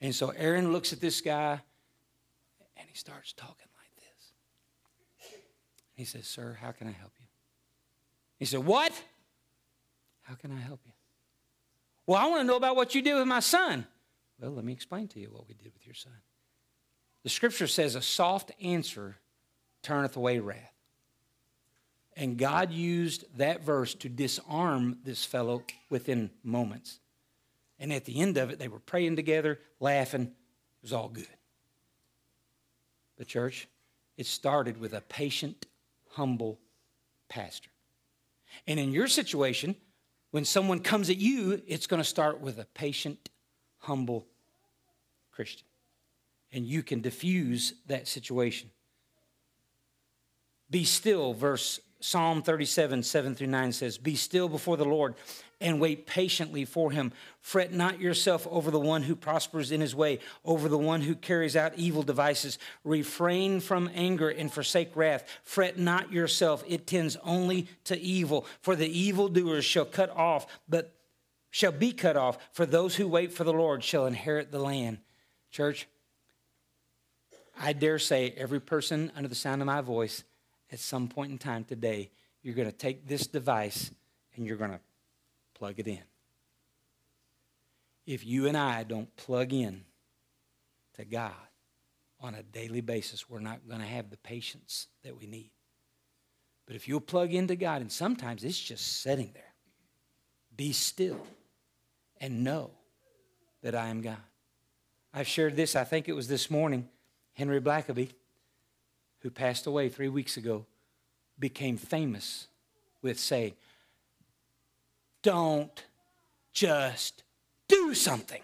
And 0.00 0.14
so 0.14 0.30
Aaron 0.30 0.72
looks 0.72 0.92
at 0.92 1.00
this 1.00 1.20
guy 1.20 1.60
and 2.76 2.88
he 2.88 2.96
starts 2.96 3.32
talking. 3.32 3.67
He 5.98 6.04
says, 6.04 6.28
Sir, 6.28 6.56
how 6.62 6.70
can 6.70 6.86
I 6.86 6.92
help 6.92 7.10
you? 7.18 7.26
He 8.38 8.44
said, 8.44 8.64
What? 8.64 8.92
How 10.22 10.36
can 10.36 10.52
I 10.52 10.60
help 10.60 10.78
you? 10.86 10.92
Well, 12.06 12.18
I 12.18 12.28
want 12.28 12.42
to 12.42 12.46
know 12.46 12.56
about 12.56 12.76
what 12.76 12.94
you 12.94 13.02
did 13.02 13.14
with 13.16 13.26
my 13.26 13.40
son. 13.40 13.84
Well, 14.40 14.52
let 14.52 14.64
me 14.64 14.72
explain 14.72 15.08
to 15.08 15.18
you 15.18 15.26
what 15.32 15.48
we 15.48 15.54
did 15.54 15.72
with 15.74 15.84
your 15.84 15.96
son. 15.96 16.12
The 17.24 17.30
scripture 17.30 17.66
says, 17.66 17.96
A 17.96 18.00
soft 18.00 18.52
answer 18.62 19.16
turneth 19.82 20.14
away 20.14 20.38
wrath. 20.38 20.72
And 22.16 22.38
God 22.38 22.70
used 22.70 23.24
that 23.36 23.64
verse 23.64 23.92
to 23.94 24.08
disarm 24.08 24.98
this 25.02 25.24
fellow 25.24 25.64
within 25.90 26.30
moments. 26.44 27.00
And 27.80 27.92
at 27.92 28.04
the 28.04 28.20
end 28.20 28.36
of 28.36 28.50
it, 28.50 28.60
they 28.60 28.68
were 28.68 28.78
praying 28.78 29.16
together, 29.16 29.58
laughing. 29.80 30.22
It 30.22 30.82
was 30.82 30.92
all 30.92 31.08
good. 31.08 31.26
The 33.16 33.24
church, 33.24 33.66
it 34.16 34.26
started 34.26 34.78
with 34.78 34.94
a 34.94 35.00
patient, 35.00 35.66
humble 36.18 36.58
pastor. 37.28 37.70
And 38.66 38.80
in 38.80 38.90
your 38.90 39.06
situation, 39.06 39.76
when 40.32 40.44
someone 40.44 40.80
comes 40.80 41.10
at 41.10 41.16
you, 41.16 41.62
it's 41.68 41.86
going 41.86 42.02
to 42.02 42.08
start 42.08 42.40
with 42.40 42.58
a 42.58 42.64
patient, 42.64 43.30
humble 43.78 44.26
Christian. 45.30 45.66
And 46.52 46.66
you 46.66 46.82
can 46.82 47.00
diffuse 47.00 47.74
that 47.86 48.08
situation. 48.08 48.70
Be 50.70 50.82
still, 50.82 51.34
verse 51.34 51.78
Psalm 52.00 52.42
37, 52.42 53.04
7 53.04 53.34
through 53.36 53.46
9 53.46 53.72
says, 53.72 53.96
Be 53.96 54.16
still 54.16 54.48
before 54.48 54.76
the 54.76 54.84
Lord 54.84 55.14
and 55.60 55.80
wait 55.80 56.06
patiently 56.06 56.64
for 56.64 56.90
him. 56.90 57.12
Fret 57.40 57.72
not 57.72 58.00
yourself 58.00 58.46
over 58.50 58.70
the 58.70 58.78
one 58.78 59.02
who 59.02 59.16
prospers 59.16 59.72
in 59.72 59.80
his 59.80 59.94
way, 59.94 60.20
over 60.44 60.68
the 60.68 60.78
one 60.78 61.00
who 61.00 61.14
carries 61.14 61.56
out 61.56 61.72
evil 61.76 62.02
devices. 62.02 62.58
Refrain 62.84 63.60
from 63.60 63.90
anger 63.94 64.28
and 64.28 64.52
forsake 64.52 64.94
wrath. 64.94 65.24
Fret 65.42 65.78
not 65.78 66.12
yourself, 66.12 66.62
it 66.68 66.86
tends 66.86 67.16
only 67.24 67.66
to 67.84 67.98
evil. 67.98 68.46
For 68.60 68.76
the 68.76 68.88
evildoers 68.88 69.64
shall 69.64 69.84
cut 69.84 70.10
off, 70.10 70.46
but 70.68 70.94
shall 71.50 71.72
be 71.72 71.92
cut 71.92 72.16
off. 72.16 72.38
For 72.52 72.66
those 72.66 72.96
who 72.96 73.08
wait 73.08 73.32
for 73.32 73.44
the 73.44 73.52
Lord 73.52 73.82
shall 73.82 74.06
inherit 74.06 74.52
the 74.52 74.60
land. 74.60 74.98
Church, 75.50 75.88
I 77.58 77.72
dare 77.72 77.98
say 77.98 78.32
every 78.36 78.60
person 78.60 79.10
under 79.16 79.28
the 79.28 79.34
sound 79.34 79.60
of 79.60 79.66
my 79.66 79.80
voice 79.80 80.22
at 80.70 80.78
some 80.78 81.08
point 81.08 81.32
in 81.32 81.38
time 81.38 81.64
today, 81.64 82.10
you're 82.42 82.54
going 82.54 82.70
to 82.70 82.76
take 82.76 83.08
this 83.08 83.26
device 83.26 83.90
and 84.36 84.46
you're 84.46 84.56
going 84.56 84.70
to 84.70 84.80
plug 85.58 85.74
it 85.78 85.86
in. 85.86 86.02
If 88.06 88.24
you 88.24 88.46
and 88.46 88.56
I 88.56 88.84
don't 88.84 89.14
plug 89.16 89.52
in 89.52 89.84
to 90.94 91.04
God 91.04 91.32
on 92.20 92.34
a 92.34 92.42
daily 92.42 92.80
basis, 92.80 93.28
we're 93.28 93.40
not 93.40 93.68
going 93.68 93.80
to 93.80 93.86
have 93.86 94.10
the 94.10 94.16
patience 94.16 94.86
that 95.04 95.18
we 95.18 95.26
need. 95.26 95.50
But 96.66 96.76
if 96.76 96.88
you'll 96.88 97.00
plug 97.00 97.32
into 97.32 97.56
God, 97.56 97.80
and 97.80 97.90
sometimes 97.90 98.44
it's 98.44 98.58
just 98.58 99.02
sitting 99.02 99.30
there, 99.34 99.54
be 100.56 100.72
still 100.72 101.20
and 102.20 102.44
know 102.44 102.70
that 103.62 103.74
I 103.74 103.88
am 103.88 104.00
God. 104.00 104.16
I've 105.12 105.28
shared 105.28 105.56
this, 105.56 105.76
I 105.76 105.84
think 105.84 106.08
it 106.08 106.12
was 106.14 106.28
this 106.28 106.50
morning, 106.50 106.88
Henry 107.34 107.60
Blackaby 107.60 108.10
who 109.20 109.30
passed 109.30 109.66
away 109.66 109.88
three 109.88 110.08
weeks 110.08 110.36
ago, 110.36 110.66
became 111.38 111.76
famous 111.76 112.48
with 113.02 113.18
saying, 113.18 113.54
Don't 115.28 115.84
just 116.54 117.22
do 117.68 117.92
something, 117.92 118.40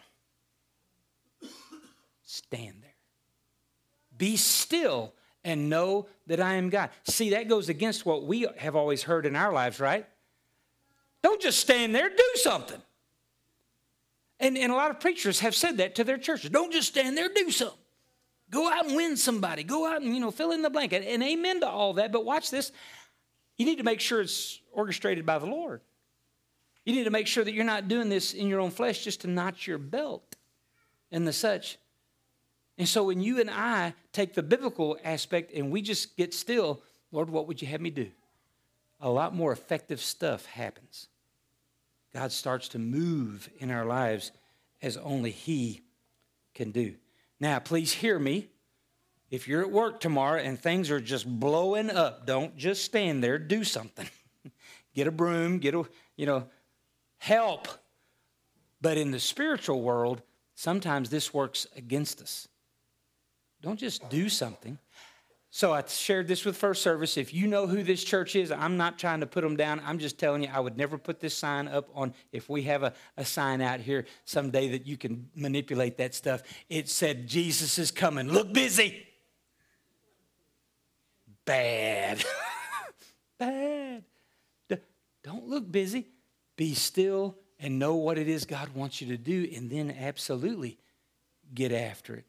stand 2.24 2.74
there. 2.82 2.90
Be 4.18 4.36
still 4.36 5.14
and 5.44 5.70
know 5.70 6.08
that 6.26 6.40
I 6.40 6.56
am 6.56 6.68
God. 6.68 6.90
See, 7.04 7.30
that 7.30 7.48
goes 7.48 7.70
against 7.70 8.04
what 8.04 8.26
we 8.26 8.46
have 8.58 8.76
always 8.76 9.02
heard 9.02 9.24
in 9.24 9.34
our 9.34 9.50
lives, 9.50 9.80
right? 9.80 10.04
Don't 11.22 11.40
just 11.40 11.58
stand 11.58 11.94
there, 11.94 12.10
do 12.10 12.30
something. 12.34 12.82
And, 14.38 14.58
and 14.58 14.70
a 14.70 14.74
lot 14.74 14.90
of 14.90 15.00
preachers 15.00 15.40
have 15.40 15.54
said 15.54 15.78
that 15.78 15.94
to 15.94 16.04
their 16.04 16.18
churches. 16.18 16.50
Don't 16.50 16.70
just 16.70 16.88
stand 16.88 17.16
there, 17.16 17.30
do 17.34 17.50
something. 17.50 17.78
Go 18.50 18.70
out 18.70 18.84
and 18.84 18.94
win 18.94 19.16
somebody. 19.16 19.64
Go 19.64 19.90
out 19.90 20.02
and, 20.02 20.12
you 20.12 20.20
know, 20.20 20.30
fill 20.30 20.52
in 20.52 20.60
the 20.60 20.68
blank. 20.68 20.92
And, 20.92 21.02
and 21.02 21.22
amen 21.22 21.60
to 21.60 21.66
all 21.66 21.94
that. 21.94 22.12
But 22.12 22.26
watch 22.26 22.50
this. 22.50 22.72
You 23.56 23.64
need 23.64 23.78
to 23.78 23.84
make 23.84 24.00
sure 24.00 24.20
it's 24.20 24.60
orchestrated 24.70 25.24
by 25.24 25.38
the 25.38 25.46
Lord. 25.46 25.80
You 26.84 26.94
need 26.94 27.04
to 27.04 27.10
make 27.10 27.26
sure 27.26 27.44
that 27.44 27.54
you're 27.54 27.64
not 27.64 27.88
doing 27.88 28.08
this 28.08 28.34
in 28.34 28.48
your 28.48 28.60
own 28.60 28.70
flesh 28.70 29.04
just 29.04 29.22
to 29.22 29.28
notch 29.28 29.66
your 29.66 29.78
belt 29.78 30.36
and 31.10 31.26
the 31.26 31.32
such. 31.32 31.78
And 32.76 32.88
so 32.88 33.04
when 33.04 33.20
you 33.20 33.40
and 33.40 33.50
I 33.50 33.94
take 34.12 34.34
the 34.34 34.42
biblical 34.42 34.98
aspect 35.04 35.52
and 35.52 35.70
we 35.70 35.80
just 35.80 36.16
get 36.16 36.34
still, 36.34 36.82
Lord, 37.12 37.30
what 37.30 37.46
would 37.46 37.62
you 37.62 37.68
have 37.68 37.80
me 37.80 37.90
do? 37.90 38.10
A 39.00 39.08
lot 39.08 39.34
more 39.34 39.52
effective 39.52 40.00
stuff 40.00 40.46
happens. 40.46 41.08
God 42.12 42.32
starts 42.32 42.68
to 42.68 42.78
move 42.78 43.48
in 43.58 43.70
our 43.70 43.84
lives 43.84 44.32
as 44.82 44.96
only 44.96 45.30
He 45.30 45.82
can 46.54 46.70
do. 46.70 46.94
Now, 47.40 47.58
please 47.58 47.92
hear 47.92 48.18
me. 48.18 48.48
If 49.30 49.48
you're 49.48 49.62
at 49.62 49.70
work 49.70 50.00
tomorrow 50.00 50.40
and 50.40 50.58
things 50.58 50.90
are 50.90 51.00
just 51.00 51.26
blowing 51.26 51.90
up, 51.90 52.26
don't 52.26 52.56
just 52.56 52.84
stand 52.84 53.22
there, 53.24 53.38
do 53.38 53.64
something. 53.64 54.08
get 54.94 55.08
a 55.08 55.10
broom, 55.10 55.58
get 55.58 55.74
a, 55.74 55.84
you 56.16 56.26
know, 56.26 56.44
help. 57.24 57.68
But 58.82 58.98
in 58.98 59.10
the 59.10 59.18
spiritual 59.18 59.80
world, 59.80 60.20
sometimes 60.54 61.08
this 61.08 61.32
works 61.32 61.66
against 61.74 62.20
us. 62.20 62.48
Don't 63.62 63.78
just 63.78 64.10
do 64.10 64.28
something. 64.28 64.78
So 65.50 65.72
I 65.72 65.82
shared 65.86 66.28
this 66.28 66.44
with 66.44 66.56
First 66.56 66.82
Service. 66.82 67.16
If 67.16 67.32
you 67.32 67.46
know 67.46 67.66
who 67.66 67.82
this 67.82 68.04
church 68.04 68.36
is, 68.36 68.52
I'm 68.52 68.76
not 68.76 68.98
trying 68.98 69.20
to 69.20 69.26
put 69.26 69.42
them 69.42 69.56
down. 69.56 69.80
I'm 69.86 69.98
just 69.98 70.18
telling 70.18 70.42
you, 70.42 70.50
I 70.52 70.60
would 70.60 70.76
never 70.76 70.98
put 70.98 71.20
this 71.20 71.34
sign 71.34 71.66
up 71.68 71.88
on, 71.94 72.12
if 72.30 72.50
we 72.50 72.62
have 72.64 72.82
a, 72.82 72.92
a 73.16 73.24
sign 73.24 73.62
out 73.62 73.80
here 73.80 74.04
someday 74.26 74.68
that 74.72 74.86
you 74.86 74.98
can 74.98 75.30
manipulate 75.34 75.96
that 75.98 76.14
stuff. 76.14 76.42
It 76.68 76.90
said, 76.90 77.26
Jesus 77.26 77.78
is 77.78 77.90
coming. 77.90 78.28
Look 78.28 78.52
busy. 78.52 79.06
Bad. 81.46 82.22
Bad. 83.38 84.04
Don't 85.22 85.48
look 85.48 85.72
busy. 85.72 86.08
Be 86.56 86.74
still 86.74 87.36
and 87.58 87.78
know 87.78 87.94
what 87.94 88.18
it 88.18 88.28
is 88.28 88.44
God 88.44 88.74
wants 88.74 89.00
you 89.00 89.08
to 89.08 89.16
do, 89.16 89.48
and 89.54 89.70
then 89.70 89.90
absolutely 89.90 90.78
get 91.54 91.72
after 91.72 92.14
it. 92.14 92.24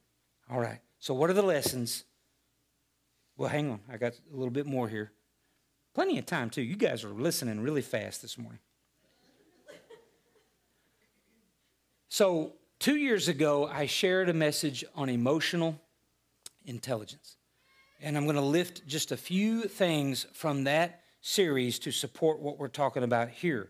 All 0.50 0.60
right. 0.60 0.80
So, 1.00 1.14
what 1.14 1.30
are 1.30 1.34
the 1.34 1.42
lessons? 1.42 2.04
Well, 3.38 3.50
hang 3.50 3.70
on. 3.70 3.80
I 3.92 3.98
got 3.98 4.14
a 4.14 4.36
little 4.36 4.52
bit 4.52 4.66
more 4.66 4.88
here. 4.88 5.12
Plenty 5.94 6.18
of 6.18 6.26
time, 6.26 6.50
too. 6.50 6.62
You 6.62 6.76
guys 6.76 7.04
are 7.04 7.10
listening 7.10 7.60
really 7.62 7.82
fast 7.82 8.22
this 8.22 8.38
morning. 8.38 8.60
So, 12.08 12.54
two 12.80 12.96
years 12.96 13.28
ago, 13.28 13.68
I 13.68 13.88
shared 13.88 14.30
a 14.30 14.34
message 14.34 14.86
on 14.96 15.10
emotional 15.10 15.82
intelligence. 16.66 17.36
And 18.02 18.16
I'm 18.16 18.24
going 18.24 18.36
to 18.36 18.42
lift 18.42 18.88
just 18.88 19.12
a 19.12 19.18
few 19.18 19.64
things 19.64 20.26
from 20.34 20.64
that 20.66 21.02
series 21.22 21.80
to 21.80 21.92
support 21.92 22.40
what 22.40 22.58
we're 22.58 22.68
talking 22.68 23.04
about 23.04 23.30
here. 23.30 23.70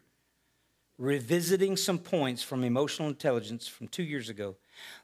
Revisiting 0.97 1.75
some 1.75 1.99
points 1.99 2.41
from 2.41 2.63
emotional 2.63 3.09
intelligence 3.09 3.67
from 3.67 3.87
two 3.87 4.03
years 4.03 4.29
ago 4.29 4.55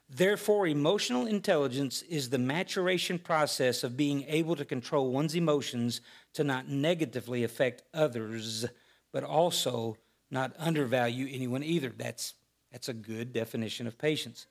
Therefore, 0.08 0.66
emotional 0.66 1.26
intelligence 1.26 2.02
is 2.02 2.28
the 2.28 2.38
maturation 2.38 3.18
process 3.18 3.82
of 3.82 3.96
being 3.96 4.24
able 4.28 4.56
to 4.56 4.64
control 4.64 5.10
one's 5.10 5.34
emotions 5.34 6.00
to 6.34 6.44
not 6.44 6.68
negatively 6.68 7.44
affect 7.44 7.82
others, 7.94 8.66
but 9.10 9.24
also 9.24 9.96
not 10.30 10.54
undervalue 10.58 11.28
anyone 11.30 11.62
either. 11.62 11.92
That's, 11.96 12.34
that's 12.70 12.90
a 12.90 12.94
good 12.94 13.32
definition 13.32 13.86
of 13.86 13.96
patience. 13.96 14.46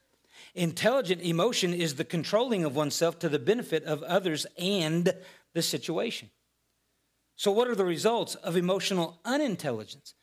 Intelligent 0.56 1.22
emotion 1.22 1.74
is 1.74 1.96
the 1.96 2.06
controlling 2.06 2.64
of 2.64 2.76
oneself 2.76 3.20
to 3.20 3.30
the 3.30 3.38
benefit 3.38 3.84
of 3.84 4.02
others 4.04 4.48
and 4.58 5.14
the 5.54 5.62
situation. 5.62 6.32
So, 7.36 7.52
what 7.52 7.68
are 7.68 7.76
the 7.76 7.86
results 7.86 8.36
of 8.36 8.56
emotional 8.56 9.20
unintelligence? 9.26 10.16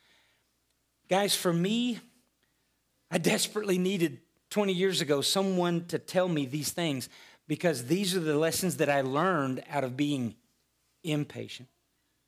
Guys, 1.09 1.35
for 1.35 1.53
me, 1.53 2.01
I 3.11 3.19
desperately 3.19 3.79
needed 3.79 4.21
20 4.51 4.73
years 4.73 5.01
ago 5.01 5.21
someone 5.21 5.87
to 5.87 5.99
tell 5.99 6.29
me 6.29 6.47
these 6.47 6.71
things 6.71 7.09
because 7.47 7.87
these 7.87 8.15
are 8.15 8.21
the 8.21 8.37
lessons 8.37 8.77
that 8.77 8.91
I 8.91 9.01
learned 9.01 9.65
out 9.71 9.85
of 9.85 9.97
being 9.97 10.37
impatient. 11.03 11.69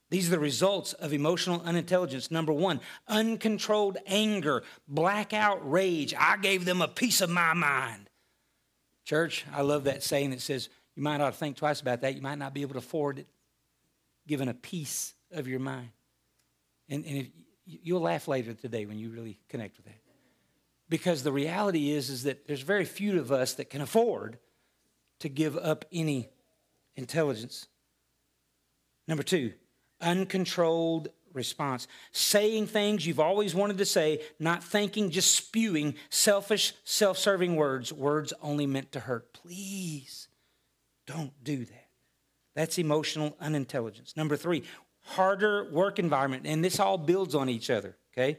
These 0.09 0.27
are 0.27 0.33
the 0.33 0.41
results 0.41 0.93
of 0.95 1.13
emotional 1.13 1.63
unintelligence. 1.65 2.31
Number 2.31 2.53
one, 2.53 2.81
uncontrolled 3.07 3.99
anger, 4.07 4.65
blackout 4.89 5.71
rage. 5.71 6.15
I 6.19 6.37
gave 6.39 6.65
them 6.65 6.83
a 6.83 6.89
piece 6.89 7.21
of 7.21 7.31
my 7.31 7.55
mind. 7.55 8.11
Church, 9.05 9.45
I 9.53 9.63
love 9.63 9.85
that 9.85 10.03
saying 10.03 10.31
that 10.31 10.41
says, 10.41 10.69
you 10.97 11.03
might 11.03 11.21
ought 11.21 11.33
to 11.33 11.39
think 11.39 11.57
twice 11.57 11.81
about 11.81 12.01
that. 12.01 12.17
You 12.17 12.23
might 12.23 12.39
not 12.39 12.55
be 12.55 12.63
able 12.63 12.73
to 12.73 12.79
afford 12.79 13.21
it, 13.21 13.27
given 14.27 14.49
a 14.49 14.55
piece 14.55 15.15
of 15.31 15.47
your 15.47 15.61
mind. 15.61 15.91
And, 16.89 17.05
and 17.05 17.17
if, 17.19 17.27
you'll 17.83 18.01
laugh 18.01 18.29
later 18.29 18.55
today 18.55 18.87
when 18.87 18.99
you 18.99 19.11
really 19.11 19.39
connect 19.49 19.77
with 19.77 19.87
that. 19.87 20.01
Because 20.89 21.23
the 21.23 21.33
reality 21.33 21.91
is 21.91 22.11
is 22.11 22.25
that 22.25 22.47
there's 22.47 22.63
very 22.63 22.85
few 22.85 23.21
of 23.21 23.31
us 23.31 23.55
that 23.55 23.71
can 23.71 23.81
afford 23.81 24.39
to 25.21 25.29
give 25.29 25.57
up 25.57 25.85
any 25.93 26.31
intelligence. 26.97 27.69
Number 29.07 29.23
2 29.23 29.53
uncontrolled 30.03 31.09
response. 31.33 31.87
Saying 32.13 32.67
things 32.67 33.07
you've 33.07 33.21
always 33.21 33.55
wanted 33.55 33.79
to 33.79 33.85
say 33.85 34.23
not 34.39 34.65
thinking 34.65 35.11
just 35.11 35.33
spewing 35.35 35.95
selfish 36.09 36.73
self-serving 36.85 37.55
words 37.57 37.93
words 37.93 38.33
only 38.43 38.67
meant 38.67 38.93
to 38.93 39.01
hurt. 39.01 39.33
Please 39.33 40.29
don't 41.07 41.33
do 41.45 41.65
that. 41.65 41.89
That's 42.55 42.79
emotional 42.79 43.37
unintelligence. 43.41 44.17
Number 44.17 44.37
3 44.37 44.63
harder 45.11 45.71
work 45.73 45.99
environment 45.99 46.47
and 46.47 46.65
this 46.65 46.81
all 46.81 46.99
builds 46.99 47.35
on 47.35 47.49
each 47.49 47.71
other 47.71 47.97
okay 48.13 48.39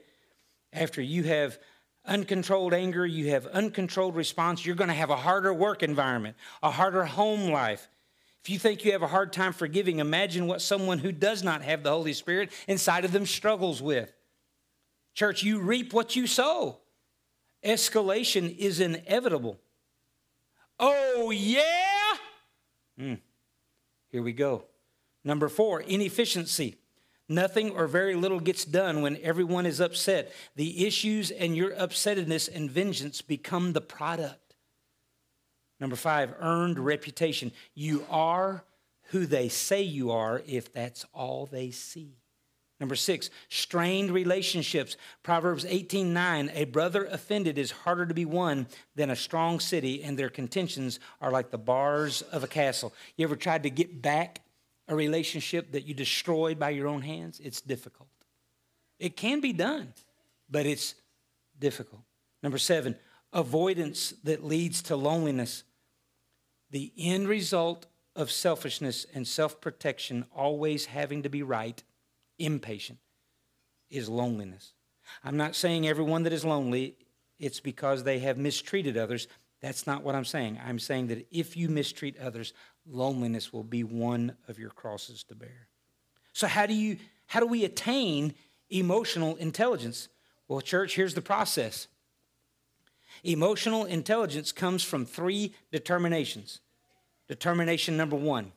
after 0.73 1.01
you 1.01 1.23
have 1.23 1.59
uncontrolled 2.05 2.73
anger, 2.73 3.05
you 3.05 3.29
have 3.29 3.45
uncontrolled 3.47 4.15
response, 4.15 4.65
you're 4.65 4.75
going 4.75 4.87
to 4.87 4.93
have 4.93 5.09
a 5.09 5.15
harder 5.15 5.53
work 5.53 5.83
environment, 5.83 6.35
a 6.63 6.71
harder 6.71 7.05
home 7.05 7.51
life. 7.51 7.87
If 8.43 8.49
you 8.49 8.57
think 8.57 8.83
you 8.83 8.91
have 8.93 9.03
a 9.03 9.07
hard 9.07 9.33
time 9.33 9.53
forgiving, 9.53 9.99
imagine 9.99 10.47
what 10.47 10.61
someone 10.61 10.97
who 10.97 11.11
does 11.11 11.43
not 11.43 11.61
have 11.61 11.83
the 11.83 11.91
Holy 11.91 12.13
Spirit 12.13 12.51
inside 12.67 13.05
of 13.05 13.11
them 13.11 13.25
struggles 13.25 13.81
with. 13.81 14.11
Church, 15.13 15.43
you 15.43 15.59
reap 15.59 15.93
what 15.93 16.15
you 16.15 16.25
sow. 16.25 16.79
Escalation 17.63 18.57
is 18.57 18.79
inevitable. 18.79 19.59
Oh, 20.79 21.29
yeah? 21.29 22.15
Mm. 22.99 23.19
Here 24.09 24.23
we 24.23 24.33
go. 24.33 24.63
Number 25.23 25.49
four, 25.49 25.81
inefficiency. 25.81 26.77
Nothing 27.29 27.71
or 27.71 27.87
very 27.87 28.15
little 28.15 28.39
gets 28.39 28.65
done 28.65 29.01
when 29.01 29.17
everyone 29.21 29.65
is 29.65 29.79
upset. 29.79 30.33
The 30.55 30.85
issues 30.85 31.31
and 31.31 31.55
your 31.55 31.71
upsetness 31.71 32.53
and 32.53 32.69
vengeance 32.69 33.21
become 33.21 33.71
the 33.73 33.81
product. 33.81 34.55
Number 35.79 35.95
five, 35.95 36.33
earned 36.39 36.77
reputation. 36.77 37.51
You 37.73 38.05
are 38.09 38.65
who 39.11 39.25
they 39.25 39.49
say 39.49 39.81
you 39.81 40.11
are 40.11 40.41
if 40.45 40.73
that's 40.73 41.05
all 41.13 41.45
they 41.45 41.71
see. 41.71 42.17
Number 42.81 42.95
six, 42.95 43.29
strained 43.47 44.11
relationships. 44.11 44.97
Proverbs 45.21 45.65
18 45.65 46.13
9, 46.13 46.51
a 46.53 46.65
brother 46.65 47.05
offended 47.05 47.57
is 47.57 47.71
harder 47.71 48.07
to 48.07 48.13
be 48.13 48.25
won 48.25 48.67
than 48.95 49.11
a 49.11 49.15
strong 49.15 49.59
city, 49.59 50.03
and 50.03 50.17
their 50.17 50.29
contentions 50.29 50.99
are 51.21 51.31
like 51.31 51.51
the 51.51 51.57
bars 51.57 52.23
of 52.23 52.43
a 52.43 52.47
castle. 52.47 52.93
You 53.17 53.25
ever 53.25 53.35
tried 53.35 53.63
to 53.63 53.69
get 53.69 54.01
back 54.01 54.40
a 54.91 54.95
relationship 54.95 55.71
that 55.71 55.85
you 55.85 55.93
destroyed 55.93 56.59
by 56.59 56.69
your 56.69 56.87
own 56.87 57.01
hands, 57.01 57.39
it's 57.41 57.61
difficult. 57.61 58.09
It 58.99 59.15
can 59.15 59.39
be 59.39 59.53
done, 59.53 59.93
but 60.49 60.65
it's 60.65 60.95
difficult. 61.57 62.01
Number 62.43 62.57
seven, 62.57 62.97
avoidance 63.31 64.13
that 64.25 64.43
leads 64.43 64.81
to 64.83 64.97
loneliness. 64.97 65.63
The 66.71 66.91
end 66.97 67.29
result 67.29 67.85
of 68.17 68.29
selfishness 68.31 69.05
and 69.13 69.25
self 69.25 69.61
protection, 69.61 70.25
always 70.35 70.87
having 70.87 71.23
to 71.23 71.29
be 71.29 71.41
right, 71.41 71.81
impatient, 72.37 72.99
is 73.89 74.09
loneliness. 74.09 74.73
I'm 75.23 75.37
not 75.37 75.55
saying 75.55 75.87
everyone 75.87 76.23
that 76.23 76.33
is 76.33 76.43
lonely, 76.43 76.97
it's 77.39 77.61
because 77.61 78.03
they 78.03 78.19
have 78.19 78.37
mistreated 78.37 78.97
others. 78.97 79.29
That's 79.61 79.87
not 79.87 80.03
what 80.03 80.15
I'm 80.15 80.25
saying. 80.25 80.59
I'm 80.65 80.79
saying 80.79 81.07
that 81.07 81.27
if 81.31 81.55
you 81.55 81.69
mistreat 81.69 82.19
others, 82.19 82.51
loneliness 82.89 83.53
will 83.53 83.63
be 83.63 83.83
one 83.83 84.35
of 84.47 84.59
your 84.59 84.69
crosses 84.69 85.23
to 85.23 85.35
bear. 85.35 85.67
So 86.33 86.47
how 86.47 86.65
do 86.65 86.73
you 86.73 86.97
how 87.27 87.39
do 87.39 87.45
we 87.45 87.63
attain 87.63 88.33
emotional 88.69 89.35
intelligence? 89.37 90.09
Well, 90.47 90.61
church, 90.61 90.95
here's 90.95 91.13
the 91.13 91.21
process. 91.21 91.87
Emotional 93.23 93.85
intelligence 93.85 94.51
comes 94.51 94.83
from 94.83 95.05
three 95.05 95.53
determinations. 95.71 96.59
Determination 97.27 97.95
number 97.95 98.15
1. 98.15 98.51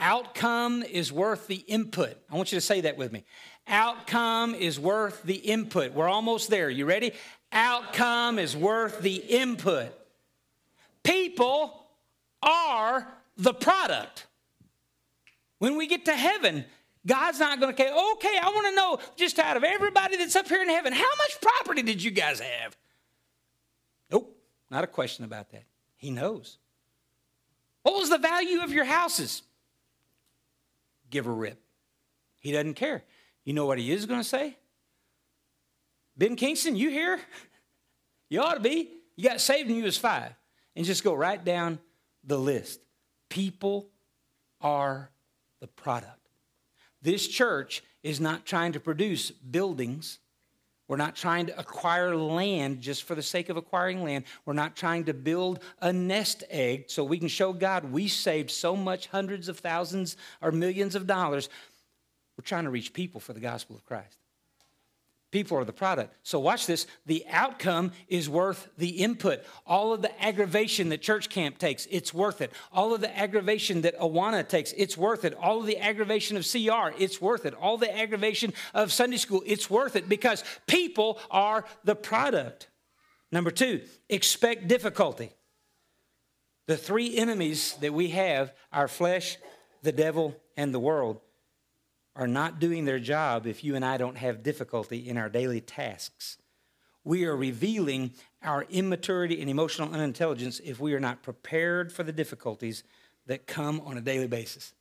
Outcome 0.00 0.82
is 0.82 1.12
worth 1.12 1.46
the 1.46 1.62
input. 1.68 2.16
I 2.30 2.34
want 2.34 2.50
you 2.50 2.56
to 2.56 2.64
say 2.64 2.80
that 2.80 2.96
with 2.96 3.12
me. 3.12 3.24
Outcome 3.68 4.54
is 4.54 4.80
worth 4.80 5.22
the 5.22 5.34
input. 5.34 5.92
We're 5.92 6.08
almost 6.08 6.48
there. 6.48 6.70
You 6.70 6.86
ready? 6.86 7.12
Outcome 7.52 8.38
is 8.38 8.56
worth 8.56 9.00
the 9.00 9.16
input. 9.16 9.92
People 11.04 11.79
are 12.42 13.06
the 13.36 13.54
product. 13.54 14.26
When 15.58 15.76
we 15.76 15.86
get 15.86 16.06
to 16.06 16.14
heaven, 16.14 16.64
God's 17.06 17.38
not 17.38 17.60
going 17.60 17.74
to 17.74 17.82
say, 17.82 17.88
okay, 17.88 18.38
I 18.40 18.50
want 18.54 18.66
to 18.68 18.74
know 18.74 18.98
just 19.16 19.38
out 19.38 19.56
of 19.56 19.64
everybody 19.64 20.16
that's 20.16 20.36
up 20.36 20.48
here 20.48 20.62
in 20.62 20.68
heaven, 20.68 20.92
how 20.92 21.10
much 21.18 21.40
property 21.40 21.82
did 21.82 22.02
you 22.02 22.10
guys 22.10 22.40
have? 22.40 22.76
Nope, 24.10 24.36
not 24.70 24.84
a 24.84 24.86
question 24.86 25.24
about 25.24 25.50
that. 25.50 25.64
He 25.96 26.10
knows. 26.10 26.58
What 27.82 27.94
was 27.94 28.10
the 28.10 28.18
value 28.18 28.62
of 28.62 28.72
your 28.72 28.84
houses? 28.84 29.42
Give 31.10 31.26
a 31.26 31.30
rip. 31.30 31.60
He 32.38 32.52
doesn't 32.52 32.74
care. 32.74 33.02
You 33.44 33.52
know 33.52 33.66
what 33.66 33.78
he 33.78 33.90
is 33.90 34.06
going 34.06 34.20
to 34.20 34.24
say? 34.28 34.56
Ben 36.16 36.36
Kingston, 36.36 36.76
you 36.76 36.90
here? 36.90 37.20
You 38.32 38.40
ought 38.42 38.54
to 38.54 38.60
be. 38.60 38.88
You 39.16 39.28
got 39.28 39.40
saved 39.40 39.68
when 39.68 39.76
you 39.76 39.82
was 39.82 39.98
five. 39.98 40.32
And 40.76 40.86
just 40.86 41.02
go 41.02 41.14
right 41.14 41.44
down 41.44 41.80
the 42.24 42.38
list. 42.38 42.80
People 43.28 43.88
are 44.60 45.10
the 45.60 45.66
product. 45.66 46.28
This 47.02 47.26
church 47.26 47.82
is 48.02 48.20
not 48.20 48.44
trying 48.44 48.72
to 48.72 48.80
produce 48.80 49.30
buildings. 49.30 50.18
We're 50.88 50.96
not 50.96 51.14
trying 51.14 51.46
to 51.46 51.58
acquire 51.58 52.16
land 52.16 52.80
just 52.80 53.04
for 53.04 53.14
the 53.14 53.22
sake 53.22 53.48
of 53.48 53.56
acquiring 53.56 54.02
land. 54.02 54.24
We're 54.44 54.54
not 54.54 54.74
trying 54.74 55.04
to 55.04 55.14
build 55.14 55.60
a 55.80 55.92
nest 55.92 56.42
egg 56.50 56.86
so 56.88 57.04
we 57.04 57.18
can 57.18 57.28
show 57.28 57.52
God 57.52 57.92
we 57.92 58.08
saved 58.08 58.50
so 58.50 58.74
much, 58.74 59.06
hundreds 59.06 59.48
of 59.48 59.60
thousands 59.60 60.16
or 60.42 60.50
millions 60.50 60.94
of 60.94 61.06
dollars. 61.06 61.48
We're 62.36 62.44
trying 62.44 62.64
to 62.64 62.70
reach 62.70 62.92
people 62.92 63.20
for 63.20 63.32
the 63.32 63.40
gospel 63.40 63.76
of 63.76 63.84
Christ. 63.84 64.18
People 65.30 65.58
are 65.58 65.64
the 65.64 65.72
product. 65.72 66.14
So 66.24 66.40
watch 66.40 66.66
this. 66.66 66.88
The 67.06 67.24
outcome 67.30 67.92
is 68.08 68.28
worth 68.28 68.68
the 68.78 68.88
input. 68.88 69.44
All 69.64 69.92
of 69.92 70.02
the 70.02 70.22
aggravation 70.22 70.88
that 70.88 71.02
church 71.02 71.28
camp 71.28 71.58
takes, 71.58 71.86
it's 71.88 72.12
worth 72.12 72.40
it. 72.40 72.52
All 72.72 72.92
of 72.94 73.00
the 73.00 73.16
aggravation 73.16 73.82
that 73.82 73.96
Awana 73.98 74.48
takes, 74.48 74.72
it's 74.72 74.96
worth 74.96 75.24
it. 75.24 75.34
All 75.34 75.60
of 75.60 75.66
the 75.66 75.78
aggravation 75.78 76.36
of 76.36 76.44
CR, 76.44 77.00
it's 77.00 77.20
worth 77.20 77.46
it. 77.46 77.54
All 77.54 77.78
the 77.78 77.96
aggravation 77.96 78.52
of 78.74 78.92
Sunday 78.92 79.18
school, 79.18 79.42
it's 79.46 79.70
worth 79.70 79.94
it 79.94 80.08
because 80.08 80.42
people 80.66 81.20
are 81.30 81.64
the 81.84 81.94
product. 81.94 82.68
Number 83.30 83.52
two, 83.52 83.82
expect 84.08 84.66
difficulty. 84.66 85.30
The 86.66 86.76
three 86.76 87.16
enemies 87.16 87.74
that 87.80 87.94
we 87.94 88.08
have 88.10 88.52
our 88.72 88.88
flesh, 88.88 89.38
the 89.82 89.92
devil, 89.92 90.36
and 90.56 90.74
the 90.74 90.80
world 90.80 91.20
are 92.16 92.26
not 92.26 92.58
doing 92.58 92.84
their 92.84 92.98
job 92.98 93.46
if 93.46 93.62
you 93.64 93.76
and 93.76 93.84
I 93.84 93.96
don't 93.96 94.18
have 94.18 94.42
difficulty 94.42 95.08
in 95.08 95.16
our 95.16 95.28
daily 95.28 95.60
tasks. 95.60 96.38
We 97.04 97.24
are 97.24 97.36
revealing 97.36 98.12
our 98.42 98.66
immaturity 98.68 99.40
and 99.40 99.48
emotional 99.48 99.92
unintelligence 99.92 100.60
if 100.64 100.80
we 100.80 100.92
are 100.94 101.00
not 101.00 101.22
prepared 101.22 101.92
for 101.92 102.02
the 102.02 102.12
difficulties 102.12 102.84
that 103.26 103.46
come 103.46 103.80
on 103.84 103.96
a 103.96 104.00
daily 104.00 104.26
basis. 104.26 104.74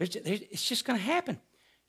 It's 0.00 0.68
just 0.68 0.84
going 0.84 0.98
to 0.98 1.04
happen. 1.04 1.38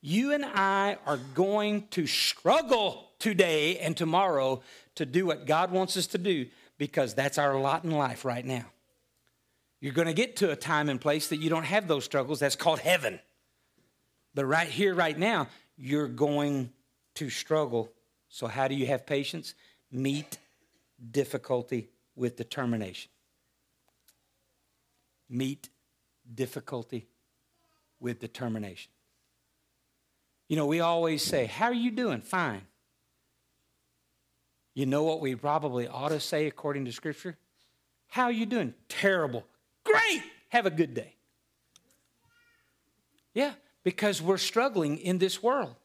You 0.01 0.33
and 0.33 0.45
I 0.45 0.97
are 1.07 1.17
going 1.33 1.87
to 1.91 2.05
struggle 2.05 3.09
today 3.17 3.79
and 3.79 3.97
tomorrow 3.97 4.61
to 4.95 5.05
do 5.05 5.25
what 5.25 5.47
God 5.47 5.71
wants 5.71 5.97
us 5.97 6.05
to 6.07 6.19
do 6.19 6.45
because 6.77 7.15
that's 7.15 7.39
our 7.39 7.59
lot 7.59 7.83
in 7.83 7.91
life 7.91 8.25
right 8.25 8.45
now. 8.45 8.65
You're 9.81 9.93
going 9.93 10.07
to 10.07 10.13
get 10.13 10.35
to 10.37 10.51
a 10.51 10.55
time 10.55 10.89
and 10.89 11.01
place 11.01 11.29
that 11.29 11.37
you 11.37 11.49
don't 11.49 11.63
have 11.63 11.87
those 11.87 12.05
struggles. 12.05 12.39
That's 12.39 12.55
called 12.55 12.79
heaven. 12.79 13.19
But 14.35 14.45
right 14.45 14.67
here, 14.67 14.93
right 14.93 15.17
now, 15.17 15.47
you're 15.77 16.09
going 16.09 16.71
to 17.15 17.29
struggle. 17.29 17.91
So, 18.27 18.47
how 18.47 18.67
do 18.67 18.75
you 18.75 18.85
have 18.87 19.05
patience? 19.05 19.55
Meet 19.91 20.37
difficulty 21.11 21.87
with 22.15 22.35
determination. 22.35 23.09
Meet 25.29 25.69
difficulty 26.31 27.07
with 27.99 28.19
determination. 28.19 28.91
You 30.49 30.57
know, 30.57 30.65
we 30.65 30.81
always 30.81 31.23
say, 31.23 31.45
How 31.45 31.67
are 31.67 31.73
you 31.73 31.91
doing? 31.91 32.19
Fine. 32.19 32.61
You 34.73 34.85
know 34.85 35.03
what 35.03 35.21
we 35.21 35.35
probably 35.35 35.87
ought 35.87 36.09
to 36.09 36.19
say 36.19 36.47
according 36.47 36.83
to 36.85 36.91
Scripture? 36.91 37.37
How 38.09 38.23
are 38.25 38.31
you 38.31 38.45
doing? 38.45 38.73
Terrible. 38.89 39.45
Great. 39.85 40.23
Have 40.49 40.65
a 40.65 40.69
good 40.69 40.93
day. 40.93 41.15
Yeah, 43.33 43.53
because 43.85 44.21
we're 44.21 44.37
struggling 44.37 44.97
in 44.97 45.19
this 45.19 45.41
world. 45.41 45.75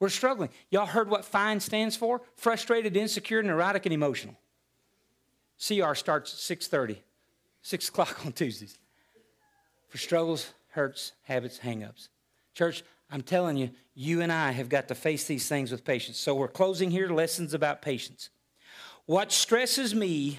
We're 0.00 0.08
struggling. 0.08 0.48
Y'all 0.70 0.86
heard 0.86 1.10
what 1.10 1.24
FINE 1.24 1.60
stands 1.60 1.96
for? 1.96 2.22
Frustrated, 2.36 2.96
insecure, 2.96 3.42
neurotic, 3.42 3.84
and 3.84 3.92
emotional. 3.92 4.36
CR 5.58 5.94
starts 5.94 6.50
at 6.50 6.58
6.30, 6.58 6.98
6 7.60 7.88
o'clock 7.88 8.24
on 8.24 8.32
Tuesdays. 8.32 8.78
For 9.88 9.98
struggles, 9.98 10.52
hurts, 10.70 11.12
habits, 11.24 11.58
hangups. 11.58 12.08
Church, 12.54 12.82
I'm 13.10 13.22
telling 13.22 13.56
you, 13.56 13.70
you 13.94 14.20
and 14.20 14.32
I 14.32 14.52
have 14.52 14.68
got 14.68 14.88
to 14.88 14.94
face 14.94 15.24
these 15.24 15.48
things 15.48 15.70
with 15.70 15.84
patience. 15.84 16.18
So 16.18 16.34
we're 16.34 16.48
closing 16.48 16.90
here 16.90 17.08
lessons 17.08 17.52
about 17.52 17.82
patience. 17.82 18.30
What 19.06 19.32
stresses 19.32 19.94
me 19.94 20.38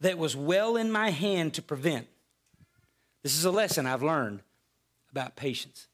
that 0.00 0.18
was 0.18 0.36
well 0.36 0.76
in 0.76 0.90
my 0.90 1.10
hand 1.10 1.54
to 1.54 1.62
prevent. 1.62 2.06
This 3.22 3.36
is 3.36 3.44
a 3.44 3.50
lesson 3.50 3.86
I've 3.86 4.02
learned 4.02 4.40
about 5.16 5.34
patience. 5.34 5.88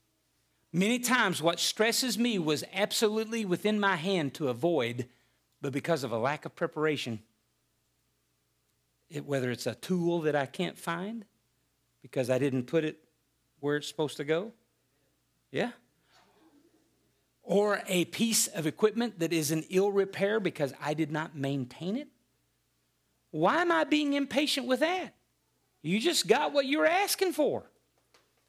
Many 0.72 0.98
times, 0.98 1.40
what 1.40 1.60
stresses 1.60 2.18
me 2.18 2.40
was 2.40 2.64
absolutely 2.72 3.44
within 3.44 3.78
my 3.78 3.94
hand 3.94 4.34
to 4.34 4.48
avoid, 4.48 5.06
but 5.60 5.72
because 5.72 6.02
of 6.02 6.10
a 6.10 6.18
lack 6.18 6.44
of 6.44 6.56
preparation, 6.56 7.20
it, 9.08 9.24
whether 9.24 9.52
it's 9.52 9.68
a 9.68 9.76
tool 9.76 10.22
that 10.22 10.34
I 10.34 10.46
can't 10.46 10.76
find 10.76 11.24
because 12.00 12.30
I 12.30 12.38
didn't 12.38 12.64
put 12.64 12.84
it 12.84 12.98
where 13.60 13.76
it's 13.76 13.86
supposed 13.86 14.16
to 14.16 14.24
go, 14.24 14.50
yeah, 15.52 15.70
or 17.44 17.80
a 17.86 18.06
piece 18.06 18.48
of 18.48 18.66
equipment 18.66 19.20
that 19.20 19.32
is 19.32 19.52
in 19.52 19.64
ill 19.70 19.92
repair 19.92 20.40
because 20.40 20.74
I 20.82 20.94
did 20.94 21.12
not 21.12 21.36
maintain 21.36 21.96
it. 21.96 22.08
Why 23.30 23.62
am 23.62 23.70
I 23.70 23.84
being 23.84 24.14
impatient 24.14 24.66
with 24.66 24.80
that? 24.80 25.14
You 25.80 26.00
just 26.00 26.26
got 26.26 26.52
what 26.52 26.66
you 26.66 26.80
were 26.80 26.86
asking 26.86 27.34
for. 27.34 27.70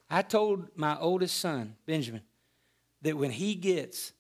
I 0.10 0.22
told 0.22 0.68
my 0.76 0.98
oldest 1.00 1.38
son, 1.38 1.76
Benjamin, 1.86 2.22
that 3.02 3.18
when 3.18 3.32
he 3.32 3.56
gets 3.56 4.14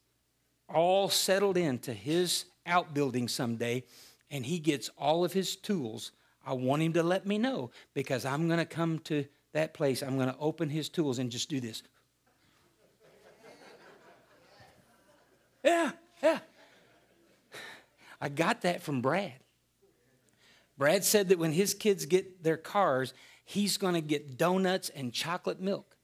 all 0.73 1.09
settled 1.09 1.57
into 1.57 1.93
his 1.93 2.45
outbuilding 2.65 3.27
someday 3.27 3.83
and 4.31 4.45
he 4.45 4.59
gets 4.59 4.89
all 4.97 5.23
of 5.23 5.33
his 5.33 5.55
tools, 5.55 6.11
I 6.45 6.53
want 6.53 6.81
him 6.81 6.93
to 6.93 7.03
let 7.03 7.25
me 7.25 7.37
know 7.37 7.71
because 7.93 8.25
I'm 8.25 8.47
going 8.47 8.59
to 8.59 8.65
come 8.65 8.99
to 8.99 9.25
that 9.53 9.73
place. 9.73 10.01
I'm 10.01 10.17
going 10.17 10.29
to 10.29 10.37
open 10.39 10.69
his 10.69 10.89
tools 10.89 11.19
and 11.19 11.31
just 11.31 11.49
do 11.49 11.59
this. 11.59 11.83
yeah, 15.63 15.91
yeah. 16.21 16.39
I 18.19 18.29
got 18.29 18.61
that 18.61 18.81
from 18.81 19.01
Brad. 19.01 19.33
Brad 20.77 21.03
said 21.03 21.29
that 21.29 21.39
when 21.39 21.51
his 21.51 21.73
kids 21.73 22.05
get 22.05 22.43
their 22.43 22.57
cars, 22.57 23.13
he's 23.43 23.77
going 23.77 23.93
to 23.93 24.01
get 24.01 24.37
donuts 24.37 24.89
and 24.89 25.13
chocolate 25.13 25.59
milk 25.59 25.95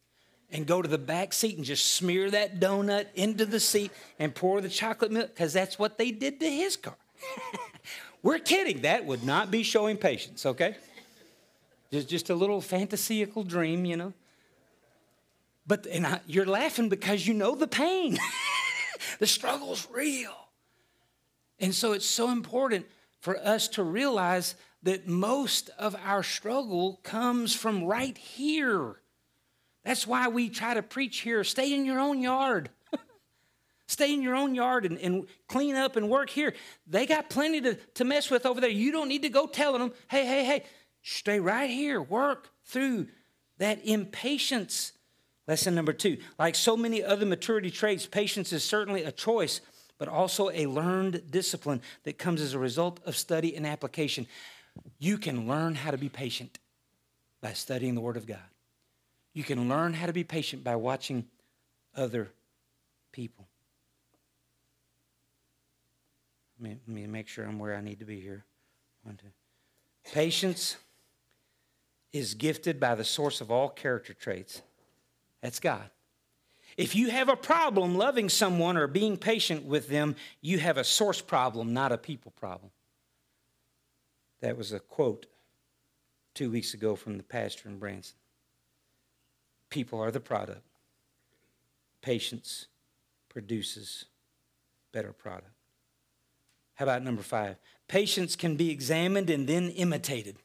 and 0.52 0.66
go 0.66 0.82
to 0.82 0.88
the 0.88 0.98
back 0.98 1.34
seat 1.34 1.58
and 1.58 1.66
just 1.66 1.94
smear 1.94 2.32
that 2.32 2.60
donut 2.60 3.08
into 3.16 3.46
the 3.46 3.60
seat 3.60 3.92
and 4.18 4.34
pour 4.34 4.62
the 4.62 4.70
chocolate 4.70 5.12
milk 5.12 5.30
because 5.30 5.54
that's 5.54 5.78
what 5.78 5.98
they 5.98 6.12
did 6.12 6.40
to 6.40 6.50
his 6.50 6.76
car. 6.76 6.98
We're 8.24 8.40
kidding. 8.40 8.82
That 8.82 9.06
would 9.06 9.24
not 9.24 9.52
be 9.52 9.64
showing 9.64 9.98
patience, 9.98 10.46
okay? 10.46 10.76
Just, 11.92 12.10
just 12.10 12.30
a 12.30 12.36
little 12.36 12.62
fantasical 12.62 13.48
dream, 13.48 13.86
you 13.86 13.98
know. 13.98 14.14
But 15.66 15.86
and 15.86 16.06
I, 16.06 16.20
you're 16.26 16.46
laughing 16.46 16.90
because 16.90 17.28
you 17.28 17.34
know 17.34 17.56
the 17.56 17.68
pain. 17.68 18.18
the 19.20 19.28
struggle's 19.28 19.88
real. 19.92 20.36
And 21.60 21.76
so 21.76 21.94
it's 21.94 22.06
so 22.06 22.32
important 22.32 22.88
for 23.22 23.38
us 23.38 23.68
to 23.70 23.84
realize 23.84 24.56
that 24.84 25.08
most 25.08 25.70
of 25.78 25.96
our 26.06 26.24
struggle 26.24 27.00
comes 27.04 27.54
from 27.56 27.84
right 27.84 28.18
here. 28.18 28.96
That's 29.84 30.08
why 30.08 30.28
we 30.28 30.50
try 30.50 30.74
to 30.74 30.84
preach 30.84 31.20
here 31.20 31.44
stay 31.44 31.74
in 31.74 31.86
your 31.86 32.00
own 32.00 32.22
yard. 32.22 32.70
stay 33.88 34.14
in 34.14 34.22
your 34.22 34.36
own 34.36 34.56
yard 34.56 34.86
and, 34.86 34.98
and, 35.00 35.28
clean 35.48 35.76
up 35.76 35.96
and 35.96 36.10
work 36.10 36.30
here. 36.30 36.54
They 36.88 37.06
got 37.06 37.30
plenty 37.30 37.62
to, 37.62 37.76
to 37.76 38.06
mess 38.06 38.30
with 38.30 38.46
over 38.46 38.62
there. 38.62 38.70
You 38.70 38.92
don't 38.92 39.08
need 39.08 39.24
to 39.24 39.30
go 39.30 39.48
telling 39.48 39.82
them, 39.82 39.94
hey, 40.10 40.26
hey, 40.26 40.46
hey, 40.46 40.64
stay 41.02 41.40
right 41.40 41.70
here, 41.70 42.02
work 42.02 42.50
through 42.66 43.08
that 43.58 43.86
impatience. 43.86 44.94
Lesson 45.48 45.74
number 45.74 45.94
two 45.94 46.18
like 46.38 46.54
so 46.56 46.78
many 46.78 47.04
other 47.04 47.26
maturity 47.26 47.72
traits, 47.72 48.06
patience 48.06 48.54
is 48.54 48.64
certainly 48.64 49.04
a 49.04 49.12
choice, 49.12 49.62
but 49.98 50.08
also 50.08 50.50
a 50.52 50.68
learned 50.68 51.24
discipline 51.32 51.82
that 52.04 52.20
comes 52.20 52.42
as 52.42 52.54
a 52.54 52.60
result 52.60 53.00
of 53.06 53.18
study 53.18 53.56
and 53.56 53.66
application. 53.66 54.28
You 54.98 55.18
can 55.18 55.48
learn 55.48 55.76
how 55.76 55.92
to 55.92 55.98
be 55.98 56.10
patient 56.10 56.60
by 57.42 57.54
studying 57.54 57.96
the 57.96 58.02
Word 58.02 58.18
of 58.18 58.28
God. 58.28 58.38
You 59.34 59.44
can 59.44 59.70
learn 59.70 59.94
how 59.94 60.08
to 60.08 60.14
be 60.14 60.24
patient 60.24 60.64
by 60.64 60.76
watching 60.76 61.26
other 61.96 62.30
people. 63.12 63.48
Let 66.62 66.78
me, 66.88 67.08
make 67.08 67.28
sure 67.28 67.46
I'm 67.46 67.58
where 67.58 67.76
I 67.76 67.82
need 67.82 68.00
to 68.00 68.06
be 68.06 68.20
here. 68.20 68.44
One, 69.04 69.16
two. 69.16 69.28
Patience 70.12 70.76
is 72.12 72.34
gifted 72.34 72.80
by 72.80 72.96
the 72.96 73.06
source 73.06 73.40
of 73.40 73.52
all 73.52 73.70
character 73.70 74.14
traits. 74.14 74.62
That's 75.42 75.60
God. 75.60 75.90
If 76.76 76.96
you 76.96 77.10
have 77.10 77.30
a 77.30 77.36
problem 77.36 77.96
loving 77.96 78.30
someone 78.30 78.78
or 78.78 78.88
being 78.88 79.18
patient 79.18 79.66
with 79.66 79.88
them, 79.88 80.16
you 80.42 80.60
have 80.60 80.78
a 80.78 80.84
source 80.84 81.22
problem, 81.22 81.74
not 81.74 81.92
a 81.92 81.98
people 81.98 82.32
problem. 82.32 82.72
That 84.42 84.58
was 84.58 84.72
a 84.72 84.80
quote 84.80 85.26
two 86.34 86.50
weeks 86.50 86.74
ago 86.74 86.96
from 86.96 87.18
the 87.18 87.24
pastor 87.24 87.68
in 87.70 87.78
Branson. 87.78 88.16
People 89.70 90.00
are 90.00 90.12
the 90.12 90.20
product. 90.20 90.64
Patience 92.02 92.68
produces 93.28 94.06
better 94.92 95.12
product. 95.12 95.52
How 96.76 96.86
about 96.86 97.04
number 97.04 97.22
five? 97.22 97.58
Patience 97.88 98.36
can 98.36 98.56
be 98.56 98.72
examined 98.72 99.30
and 99.30 99.48
then 99.48 99.70
imitated. 99.72 100.38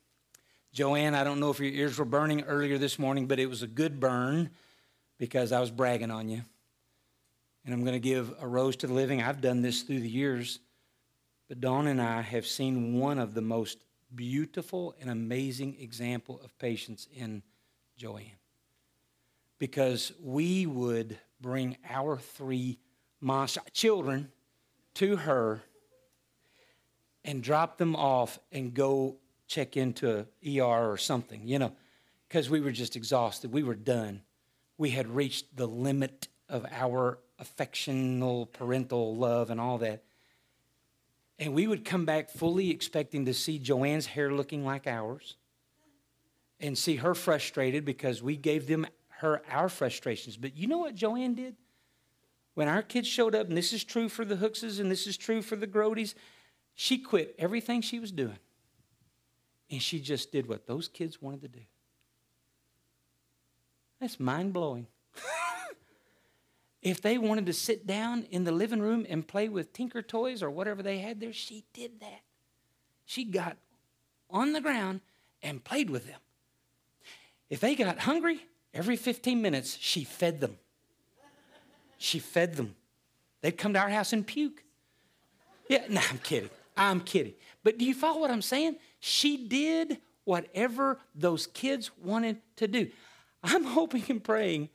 Joanne, 0.72 1.14
I 1.14 1.22
don't 1.22 1.38
know 1.38 1.50
if 1.50 1.60
your 1.60 1.72
ears 1.72 1.96
were 1.96 2.04
burning 2.04 2.42
earlier 2.42 2.78
this 2.78 2.98
morning, 2.98 3.26
but 3.26 3.38
it 3.38 3.46
was 3.46 3.62
a 3.62 3.68
good 3.68 4.00
burn 4.00 4.50
because 5.18 5.52
I 5.52 5.60
was 5.60 5.70
bragging 5.70 6.10
on 6.10 6.28
you. 6.28 6.42
And 7.64 7.72
I'm 7.72 7.82
going 7.82 7.94
to 7.94 8.00
give 8.00 8.34
a 8.40 8.48
rose 8.48 8.74
to 8.76 8.88
the 8.88 8.92
living. 8.92 9.22
I've 9.22 9.40
done 9.40 9.62
this 9.62 9.82
through 9.82 10.00
the 10.00 10.08
years. 10.08 10.58
But 11.54 11.60
Dawn 11.60 11.86
and 11.86 12.02
I 12.02 12.20
have 12.20 12.48
seen 12.48 12.98
one 12.98 13.20
of 13.20 13.32
the 13.32 13.40
most 13.40 13.78
beautiful 14.12 14.96
and 15.00 15.08
amazing 15.08 15.76
example 15.78 16.40
of 16.42 16.58
patience 16.58 17.06
in 17.14 17.44
Joanne. 17.96 18.40
Because 19.60 20.10
we 20.20 20.66
would 20.66 21.16
bring 21.40 21.76
our 21.88 22.18
three 22.18 22.80
monster 23.20 23.60
children 23.72 24.32
to 24.94 25.14
her 25.14 25.62
and 27.24 27.40
drop 27.40 27.78
them 27.78 27.94
off 27.94 28.40
and 28.50 28.74
go 28.74 29.18
check 29.46 29.76
into 29.76 30.26
ER 30.44 30.90
or 30.90 30.96
something, 30.96 31.46
you 31.46 31.60
know, 31.60 31.70
because 32.26 32.50
we 32.50 32.60
were 32.60 32.72
just 32.72 32.96
exhausted. 32.96 33.52
We 33.52 33.62
were 33.62 33.76
done 33.76 34.22
we 34.76 34.90
had 34.90 35.06
reached 35.06 35.56
the 35.56 35.68
limit 35.68 36.26
of 36.48 36.66
our 36.72 37.20
affectional 37.38 38.46
parental 38.46 39.14
love 39.14 39.50
and 39.50 39.60
all 39.60 39.78
that. 39.78 40.02
And 41.38 41.52
we 41.52 41.66
would 41.66 41.84
come 41.84 42.04
back 42.04 42.30
fully 42.30 42.70
expecting 42.70 43.24
to 43.24 43.34
see 43.34 43.58
Joanne's 43.58 44.06
hair 44.06 44.30
looking 44.32 44.64
like 44.64 44.86
ours 44.86 45.36
and 46.60 46.78
see 46.78 46.96
her 46.96 47.14
frustrated 47.14 47.84
because 47.84 48.22
we 48.22 48.36
gave 48.36 48.66
them 48.66 48.86
her 49.18 49.42
our 49.50 49.68
frustrations. 49.68 50.36
But 50.36 50.56
you 50.56 50.66
know 50.66 50.78
what 50.78 50.94
Joanne 50.94 51.34
did? 51.34 51.56
When 52.54 52.68
our 52.68 52.82
kids 52.82 53.08
showed 53.08 53.34
up, 53.34 53.48
and 53.48 53.56
this 53.56 53.72
is 53.72 53.82
true 53.82 54.08
for 54.08 54.24
the 54.24 54.36
Hookses 54.36 54.78
and 54.78 54.90
this 54.90 55.06
is 55.06 55.16
true 55.16 55.42
for 55.42 55.56
the 55.56 55.66
Grodies, 55.66 56.14
she 56.74 56.98
quit 56.98 57.34
everything 57.38 57.80
she 57.80 57.98
was 57.98 58.12
doing. 58.12 58.38
And 59.70 59.82
she 59.82 59.98
just 59.98 60.30
did 60.30 60.48
what 60.48 60.66
those 60.66 60.86
kids 60.86 61.20
wanted 61.20 61.42
to 61.42 61.48
do. 61.48 61.64
That's 64.00 64.20
mind 64.20 64.52
blowing. 64.52 64.86
If 66.84 67.00
they 67.00 67.16
wanted 67.16 67.46
to 67.46 67.52
sit 67.54 67.86
down 67.86 68.26
in 68.30 68.44
the 68.44 68.52
living 68.52 68.80
room 68.80 69.06
and 69.08 69.26
play 69.26 69.48
with 69.48 69.72
Tinker 69.72 70.02
toys 70.02 70.42
or 70.42 70.50
whatever 70.50 70.82
they 70.82 70.98
had 70.98 71.18
there, 71.18 71.32
she 71.32 71.64
did 71.72 71.98
that. 72.00 72.20
She 73.06 73.24
got 73.24 73.56
on 74.28 74.52
the 74.52 74.60
ground 74.60 75.00
and 75.42 75.64
played 75.64 75.88
with 75.88 76.06
them. 76.06 76.20
If 77.48 77.60
they 77.60 77.74
got 77.74 78.00
hungry, 78.00 78.46
every 78.74 78.96
15 78.96 79.40
minutes, 79.40 79.78
she 79.80 80.04
fed 80.04 80.40
them. 80.40 80.58
She 81.96 82.18
fed 82.18 82.54
them. 82.56 82.76
They'd 83.40 83.56
come 83.56 83.72
to 83.72 83.78
our 83.78 83.88
house 83.88 84.12
and 84.12 84.26
puke. 84.26 84.62
Yeah, 85.68 85.84
no, 85.88 86.02
I'm 86.10 86.18
kidding. 86.18 86.50
I'm 86.76 87.00
kidding. 87.00 87.34
But 87.62 87.78
do 87.78 87.86
you 87.86 87.94
follow 87.94 88.20
what 88.20 88.30
I'm 88.30 88.42
saying? 88.42 88.76
She 89.00 89.48
did 89.48 89.98
whatever 90.24 90.98
those 91.14 91.46
kids 91.46 91.90
wanted 92.02 92.42
to 92.56 92.68
do. 92.68 92.90
I'm 93.42 93.64
hoping 93.64 94.04
and 94.10 94.22
praying 94.22 94.68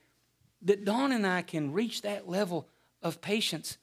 that 0.63 0.85
Dawn 0.85 1.11
and 1.11 1.25
I 1.25 1.41
can 1.41 1.73
reach 1.73 2.01
that 2.01 2.27
level 2.27 2.67
of 3.01 3.21
patience. 3.21 3.77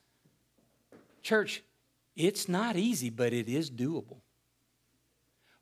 Church, 1.22 1.62
it's 2.14 2.48
not 2.48 2.76
easy, 2.76 3.10
but 3.10 3.32
it 3.32 3.48
is 3.48 3.70
doable. 3.70 4.18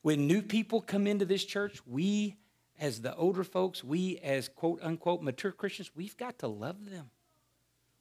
When 0.03 0.27
new 0.27 0.43
people 0.43 0.81
come 0.81 1.07
into 1.07 1.25
this 1.25 1.45
church, 1.45 1.81
we, 1.87 2.37
as 2.79 3.01
the 3.01 3.15
older 3.17 3.45
folks, 3.45 3.83
we, 3.83 4.19
as 4.19 4.49
quote 4.49 4.81
unquote 4.83 5.23
mature 5.23 5.53
Christians, 5.53 5.91
we've 5.95 6.17
got 6.17 6.39
to 6.41 6.49
love 6.49 6.91
them. 6.91 7.11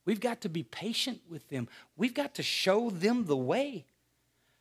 We've 0.06 0.20
got 0.20 0.42
to 0.42 0.50
be 0.50 0.64
patient 0.64 1.22
with 1.30 1.48
them. 1.50 1.70
We've 1.96 2.14
got 2.14 2.36
to 2.36 2.44
show 2.44 2.90
them 2.90 3.26
the 3.26 3.38
way. 3.38 3.86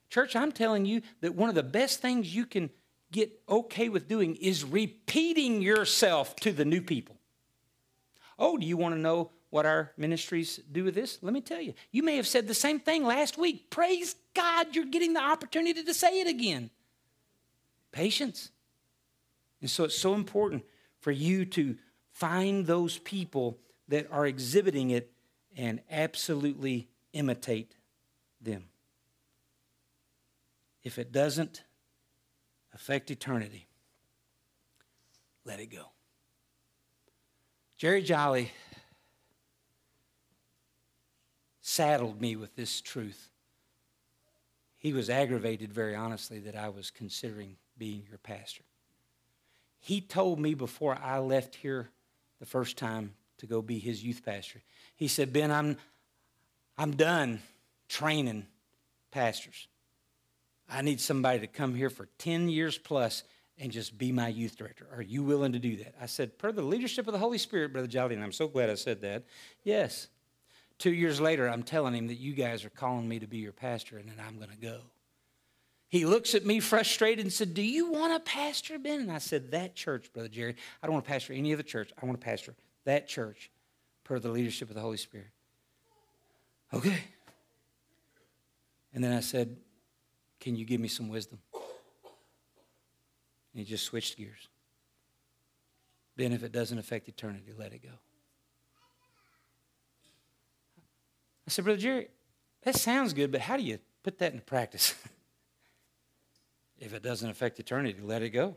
Church, 0.08 0.36
I'm 0.36 0.52
telling 0.52 0.84
you 0.84 1.02
that 1.20 1.34
one 1.34 1.48
of 1.48 1.54
the 1.54 1.62
best 1.62 2.00
things 2.00 2.34
you 2.34 2.46
can 2.46 2.70
get 3.10 3.32
okay 3.48 3.88
with 3.88 4.08
doing 4.08 4.36
is 4.36 4.64
repeating 4.64 5.62
yourself 5.62 6.36
to 6.36 6.52
the 6.52 6.64
new 6.64 6.80
people. 6.80 7.16
Oh, 8.42 8.56
do 8.56 8.66
you 8.66 8.76
want 8.76 8.92
to 8.96 9.00
know 9.00 9.30
what 9.50 9.66
our 9.66 9.92
ministries 9.96 10.58
do 10.72 10.82
with 10.82 10.96
this? 10.96 11.20
Let 11.22 11.32
me 11.32 11.40
tell 11.40 11.60
you. 11.60 11.74
You 11.92 12.02
may 12.02 12.16
have 12.16 12.26
said 12.26 12.48
the 12.48 12.54
same 12.54 12.80
thing 12.80 13.04
last 13.04 13.38
week. 13.38 13.70
Praise 13.70 14.16
God, 14.34 14.74
you're 14.74 14.84
getting 14.84 15.12
the 15.12 15.22
opportunity 15.22 15.84
to 15.84 15.94
say 15.94 16.20
it 16.20 16.26
again. 16.26 16.68
Patience. 17.92 18.50
And 19.60 19.70
so 19.70 19.84
it's 19.84 19.96
so 19.96 20.14
important 20.14 20.64
for 20.98 21.12
you 21.12 21.44
to 21.44 21.76
find 22.10 22.66
those 22.66 22.98
people 22.98 23.60
that 23.86 24.10
are 24.10 24.26
exhibiting 24.26 24.90
it 24.90 25.12
and 25.56 25.80
absolutely 25.88 26.88
imitate 27.12 27.76
them. 28.40 28.64
If 30.82 30.98
it 30.98 31.12
doesn't, 31.12 31.62
affect 32.74 33.12
eternity, 33.12 33.68
let 35.44 35.60
it 35.60 35.66
go. 35.66 35.92
Jerry 37.82 38.02
Jolly 38.02 38.52
saddled 41.62 42.20
me 42.20 42.36
with 42.36 42.54
this 42.54 42.80
truth. 42.80 43.28
He 44.78 44.92
was 44.92 45.10
aggravated, 45.10 45.72
very 45.72 45.96
honestly, 45.96 46.38
that 46.38 46.54
I 46.54 46.68
was 46.68 46.92
considering 46.92 47.56
being 47.76 48.04
your 48.08 48.18
pastor. 48.18 48.62
He 49.80 50.00
told 50.00 50.38
me 50.38 50.54
before 50.54 50.96
I 51.02 51.18
left 51.18 51.56
here 51.56 51.90
the 52.38 52.46
first 52.46 52.76
time 52.76 53.14
to 53.38 53.48
go 53.48 53.60
be 53.60 53.80
his 53.80 54.04
youth 54.04 54.24
pastor, 54.24 54.62
he 54.94 55.08
said, 55.08 55.32
Ben, 55.32 55.50
I'm, 55.50 55.76
I'm 56.78 56.92
done 56.92 57.42
training 57.88 58.46
pastors. 59.10 59.66
I 60.70 60.82
need 60.82 61.00
somebody 61.00 61.40
to 61.40 61.48
come 61.48 61.74
here 61.74 61.90
for 61.90 62.06
10 62.18 62.48
years 62.48 62.78
plus 62.78 63.24
and 63.58 63.70
just 63.70 63.98
be 63.98 64.12
my 64.12 64.28
youth 64.28 64.56
director. 64.56 64.86
Are 64.94 65.02
you 65.02 65.22
willing 65.22 65.52
to 65.52 65.58
do 65.58 65.76
that? 65.76 65.94
I 66.00 66.06
said, 66.06 66.38
per 66.38 66.52
the 66.52 66.62
leadership 66.62 67.06
of 67.06 67.12
the 67.12 67.18
Holy 67.18 67.38
Spirit, 67.38 67.72
Brother 67.72 67.86
Jolly, 67.86 68.14
and 68.14 68.24
I'm 68.24 68.32
so 68.32 68.48
glad 68.48 68.70
I 68.70 68.74
said 68.74 69.02
that. 69.02 69.24
Yes. 69.62 70.08
Two 70.78 70.92
years 70.92 71.20
later, 71.20 71.48
I'm 71.48 71.62
telling 71.62 71.94
him 71.94 72.08
that 72.08 72.18
you 72.18 72.32
guys 72.32 72.64
are 72.64 72.70
calling 72.70 73.08
me 73.08 73.18
to 73.20 73.26
be 73.26 73.38
your 73.38 73.52
pastor 73.52 73.98
and 73.98 74.08
that 74.08 74.16
I'm 74.26 74.36
going 74.36 74.50
to 74.50 74.56
go. 74.56 74.80
He 75.88 76.06
looks 76.06 76.34
at 76.34 76.46
me 76.46 76.58
frustrated 76.60 77.24
and 77.24 77.32
said, 77.32 77.52
Do 77.52 77.62
you 77.62 77.92
want 77.92 78.14
a 78.14 78.20
pastor, 78.20 78.78
Ben? 78.78 79.00
And 79.00 79.12
I 79.12 79.18
said, 79.18 79.50
That 79.50 79.74
church, 79.74 80.10
Brother 80.12 80.28
Jerry. 80.28 80.56
I 80.82 80.86
don't 80.86 80.94
want 80.94 81.04
to 81.04 81.10
pastor 81.10 81.34
any 81.34 81.52
other 81.52 81.62
church. 81.62 81.92
I 82.00 82.06
want 82.06 82.18
to 82.18 82.24
pastor 82.24 82.54
that 82.84 83.06
church 83.06 83.50
per 84.02 84.18
the 84.18 84.30
leadership 84.30 84.70
of 84.70 84.74
the 84.74 84.80
Holy 84.80 84.96
Spirit. 84.96 85.28
Okay. 86.72 86.98
And 88.94 89.02
then 89.02 89.12
I 89.12 89.20
said, 89.20 89.56
can 90.40 90.56
you 90.56 90.64
give 90.64 90.80
me 90.80 90.88
some 90.88 91.08
wisdom? 91.08 91.38
And 93.52 93.60
he 93.60 93.64
just 93.64 93.84
switched 93.84 94.16
gears. 94.16 94.48
Ben, 96.16 96.32
if 96.32 96.42
it 96.42 96.52
doesn't 96.52 96.78
affect 96.78 97.08
eternity, 97.08 97.52
let 97.56 97.72
it 97.72 97.82
go. 97.82 97.90
I 101.46 101.50
said, 101.50 101.64
Brother 101.64 101.80
Jerry, 101.80 102.08
that 102.62 102.76
sounds 102.76 103.12
good, 103.12 103.32
but 103.32 103.40
how 103.40 103.56
do 103.56 103.62
you 103.62 103.78
put 104.02 104.18
that 104.18 104.32
into 104.32 104.44
practice? 104.44 104.94
if 106.78 106.94
it 106.94 107.02
doesn't 107.02 107.28
affect 107.28 107.58
eternity, 107.58 107.98
let 108.02 108.22
it 108.22 108.30
go. 108.30 108.56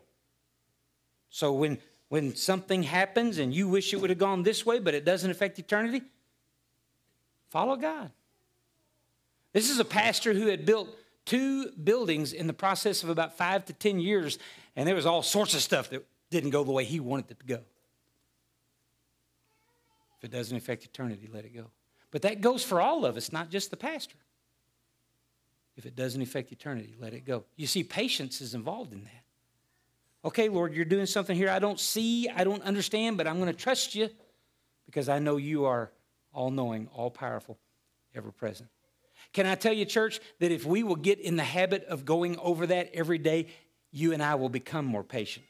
So 1.29 1.53
when 1.53 1.79
when 2.09 2.35
something 2.35 2.83
happens 2.83 3.39
and 3.39 3.53
you 3.53 3.67
wish 3.67 3.93
it 3.93 3.99
would 3.99 4.09
have 4.09 4.19
gone 4.19 4.43
this 4.43 4.65
way, 4.65 4.79
but 4.79 4.93
it 4.93 5.05
doesn't 5.05 5.29
affect 5.29 5.57
eternity, 5.57 6.03
follow 7.49 7.75
God. 7.75 8.11
This 9.53 9.69
is 9.69 9.79
a 9.79 9.85
pastor 9.85 10.33
who 10.33 10.47
had 10.47 10.65
built 10.65 10.89
two 11.25 11.71
buildings 11.71 12.33
in 12.33 12.47
the 12.47 12.53
process 12.53 13.03
of 13.03 13.09
about 13.09 13.37
five 13.37 13.65
to 13.65 13.73
10 13.73 13.99
years, 13.99 14.37
and 14.75 14.87
there 14.87 14.95
was 14.95 15.05
all 15.05 15.23
sorts 15.23 15.53
of 15.53 15.61
stuff 15.61 15.89
that 15.89 16.05
didn't 16.29 16.49
go 16.49 16.63
the 16.63 16.71
way 16.71 16.83
he 16.83 16.99
wanted 16.99 17.31
it 17.31 17.39
to 17.39 17.45
go. 17.45 17.59
If 20.17 20.23
it 20.23 20.31
doesn't 20.31 20.55
affect 20.55 20.85
eternity, 20.85 21.29
let 21.31 21.45
it 21.45 21.53
go. 21.53 21.65
But 22.11 22.23
that 22.23 22.41
goes 22.41 22.63
for 22.63 22.81
all 22.81 23.05
of 23.05 23.17
us, 23.17 23.31
not 23.31 23.49
just 23.49 23.69
the 23.71 23.77
pastor. 23.77 24.15
If 25.77 25.85
it 25.85 25.95
doesn't 25.95 26.21
affect 26.21 26.51
eternity, 26.51 26.95
let 26.99 27.13
it 27.13 27.25
go. 27.25 27.43
You 27.57 27.67
see, 27.67 27.83
patience 27.83 28.39
is 28.41 28.53
involved 28.53 28.93
in 28.93 29.03
that. 29.03 29.23
Okay, 30.23 30.49
Lord, 30.49 30.73
you're 30.73 30.85
doing 30.85 31.05
something 31.05 31.35
here 31.35 31.49
I 31.49 31.59
don't 31.59 31.79
see, 31.79 32.27
I 32.29 32.43
don't 32.43 32.63
understand, 32.63 33.17
but 33.17 33.27
I'm 33.27 33.39
going 33.39 33.51
to 33.51 33.57
trust 33.57 33.93
you 33.93 34.09
because 34.85 35.09
I 35.09 35.19
know 35.19 35.37
you 35.37 35.65
are 35.65 35.91
all 36.33 36.49
knowing, 36.49 36.89
all 36.93 37.11
powerful, 37.11 37.57
ever 38.15 38.31
present. 38.31 38.69
Can 39.33 39.45
I 39.45 39.55
tell 39.55 39.73
you, 39.73 39.85
church, 39.85 40.19
that 40.39 40.51
if 40.51 40.65
we 40.65 40.83
will 40.83 40.95
get 40.95 41.19
in 41.19 41.35
the 41.35 41.43
habit 41.43 41.83
of 41.85 42.05
going 42.05 42.37
over 42.39 42.65
that 42.67 42.89
every 42.93 43.17
day, 43.17 43.47
you 43.95 44.11
and 44.11 44.21
I 44.21 44.35
will 44.35 44.49
become 44.49 44.83
more 44.83 45.03
patient. 45.03 45.45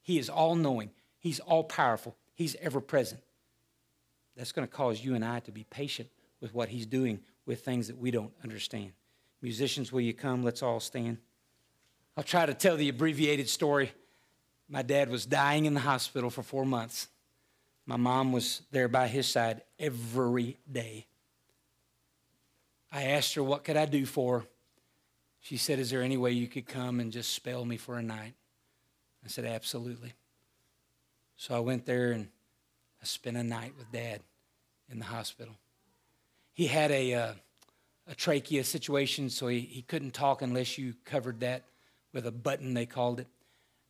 He 0.00 0.18
is 0.18 0.30
all 0.30 0.54
knowing, 0.54 0.90
He's 1.18 1.40
all 1.40 1.64
powerful, 1.64 2.16
He's 2.34 2.54
ever 2.62 2.80
present. 2.80 3.20
That's 4.36 4.52
going 4.52 4.66
to 4.66 4.72
cause 4.72 5.04
you 5.04 5.16
and 5.16 5.24
I 5.24 5.40
to 5.40 5.50
be 5.50 5.64
patient 5.64 6.08
with 6.40 6.54
what 6.54 6.68
He's 6.68 6.86
doing 6.86 7.18
with 7.46 7.64
things 7.64 7.88
that 7.88 7.98
we 7.98 8.12
don't 8.12 8.32
understand. 8.44 8.92
Musicians, 9.42 9.90
will 9.90 10.00
you 10.00 10.14
come? 10.14 10.44
Let's 10.44 10.62
all 10.62 10.78
stand. 10.78 11.18
I'll 12.16 12.22
try 12.22 12.46
to 12.46 12.54
tell 12.54 12.76
the 12.76 12.88
abbreviated 12.88 13.48
story. 13.48 13.90
My 14.68 14.82
dad 14.82 15.10
was 15.10 15.26
dying 15.26 15.64
in 15.64 15.74
the 15.74 15.80
hospital 15.80 16.30
for 16.30 16.44
four 16.44 16.64
months. 16.64 17.08
My 17.86 17.96
mom 17.96 18.32
was 18.32 18.62
there 18.70 18.86
by 18.86 19.08
his 19.08 19.26
side 19.26 19.62
every 19.80 20.58
day. 20.70 21.06
I 22.92 23.04
asked 23.04 23.34
her, 23.34 23.42
What 23.42 23.64
could 23.64 23.76
I 23.76 23.86
do 23.86 24.06
for 24.06 24.40
her? 24.40 24.46
She 25.48 25.56
said, 25.56 25.78
Is 25.78 25.88
there 25.88 26.02
any 26.02 26.18
way 26.18 26.32
you 26.32 26.46
could 26.46 26.66
come 26.66 27.00
and 27.00 27.10
just 27.10 27.32
spell 27.32 27.64
me 27.64 27.78
for 27.78 27.96
a 27.96 28.02
night? 28.02 28.34
I 29.24 29.28
said, 29.28 29.46
Absolutely. 29.46 30.12
So 31.38 31.56
I 31.56 31.60
went 31.60 31.86
there 31.86 32.12
and 32.12 32.28
I 33.00 33.06
spent 33.06 33.38
a 33.38 33.42
night 33.42 33.72
with 33.78 33.90
Dad 33.90 34.20
in 34.90 34.98
the 34.98 35.06
hospital. 35.06 35.54
He 36.52 36.66
had 36.66 36.90
a, 36.90 37.14
uh, 37.14 37.32
a 38.08 38.14
trachea 38.14 38.62
situation, 38.62 39.30
so 39.30 39.46
he, 39.46 39.60
he 39.60 39.80
couldn't 39.80 40.12
talk 40.12 40.42
unless 40.42 40.76
you 40.76 40.92
covered 41.06 41.40
that 41.40 41.64
with 42.12 42.26
a 42.26 42.30
button, 42.30 42.74
they 42.74 42.84
called 42.84 43.18
it. 43.18 43.26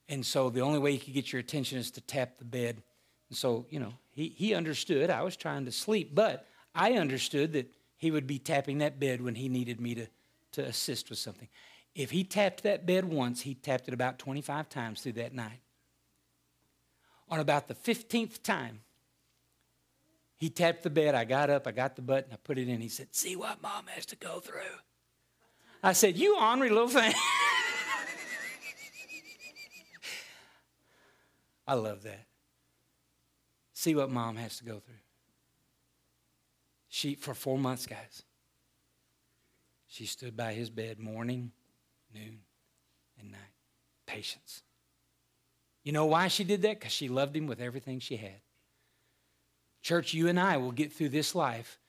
And 0.09 0.25
so 0.25 0.51
the 0.51 0.61
only 0.61 0.79
way 0.79 0.93
he 0.93 0.99
could 0.99 1.15
get 1.15 1.33
your 1.33 1.41
attention 1.41 1.77
is 1.79 1.91
to 1.93 2.01
tap 2.01 2.39
the 2.39 2.45
bed. 2.45 2.81
And 3.31 3.37
so, 3.37 3.67
you 3.69 3.81
know, 3.81 3.95
he, 4.13 4.29
he 4.29 4.55
understood. 4.55 5.11
I 5.11 5.23
was 5.23 5.35
trying 5.37 5.65
to 5.65 5.73
sleep, 5.73 6.15
but 6.15 6.47
I 6.73 6.93
understood 6.93 7.55
that 7.55 7.69
he 7.97 8.13
would 8.13 8.29
be 8.29 8.39
tapping 8.39 8.79
that 8.79 9.01
bed 9.01 9.21
when 9.21 9.35
he 9.35 9.49
needed 9.49 9.81
me 9.81 9.97
to, 9.97 10.07
to 10.53 10.65
assist 10.65 11.11
with 11.11 11.19
something. 11.19 11.49
If 11.95 12.11
he 12.11 12.25
tapped 12.25 12.63
that 12.63 12.87
bed 12.87 13.05
once, 13.05 13.43
he 13.43 13.55
tapped 13.55 13.89
it 13.89 13.95
about 13.95 14.19
25 14.19 14.69
times 14.69 15.01
through 15.01 15.13
that 15.13 15.35
night. 15.35 15.61
On 17.29 17.41
about 17.41 17.69
the 17.69 17.75
15th 17.75 18.43
time, 18.43 18.81
he 20.37 20.49
tapped 20.49 20.83
the 20.85 20.91
bed. 20.91 21.15
I 21.15 21.25
got 21.25 21.51
up, 21.51 21.67
I 21.67 21.73
got 21.73 21.97
the 21.97 22.03
button, 22.03 22.33
I 22.33 22.37
put 22.37 22.59
it 22.59 22.69
in. 22.69 22.81
He 22.81 22.89
said, 22.89 23.09
See 23.11 23.35
what 23.37 23.61
mom 23.61 23.87
has 23.89 24.07
to 24.07 24.17
go 24.17 24.41
through. 24.41 24.61
I 25.83 25.93
said, 25.93 26.17
You 26.17 26.39
ornery 26.39 26.71
little 26.71 26.89
thing. 26.89 27.13
I 31.67 31.75
love 31.75 32.03
that. 32.05 32.25
See 33.75 33.95
what 33.95 34.11
mom 34.11 34.37
has 34.37 34.59
to 34.59 34.65
go 34.65 34.79
through. 34.79 34.95
She, 36.89 37.15
for 37.15 37.35
four 37.35 37.59
months, 37.59 37.87
guys, 37.87 38.23
she 39.99 40.07
stood 40.07 40.37
by 40.37 40.53
his 40.53 40.71
bed 40.71 41.01
morning, 41.01 41.51
noon, 42.15 42.39
and 43.19 43.33
night. 43.33 43.41
Patience. 44.07 44.63
You 45.83 45.91
know 45.91 46.07
why 46.07 46.29
she 46.29 46.45
did 46.45 46.63
that? 46.63 46.79
Because 46.79 46.93
she 46.93 47.09
loved 47.09 47.37
him 47.37 47.49
with 47.49 47.61
everything 47.61 47.99
she 47.99 48.17
had. 48.17 48.41
Church, 49.83 50.15
you 50.15 50.29
and 50.29 50.39
I 50.39 50.57
will 50.57 50.71
get 50.71 50.93
through 50.93 51.09
this 51.09 51.35
life 51.35 51.81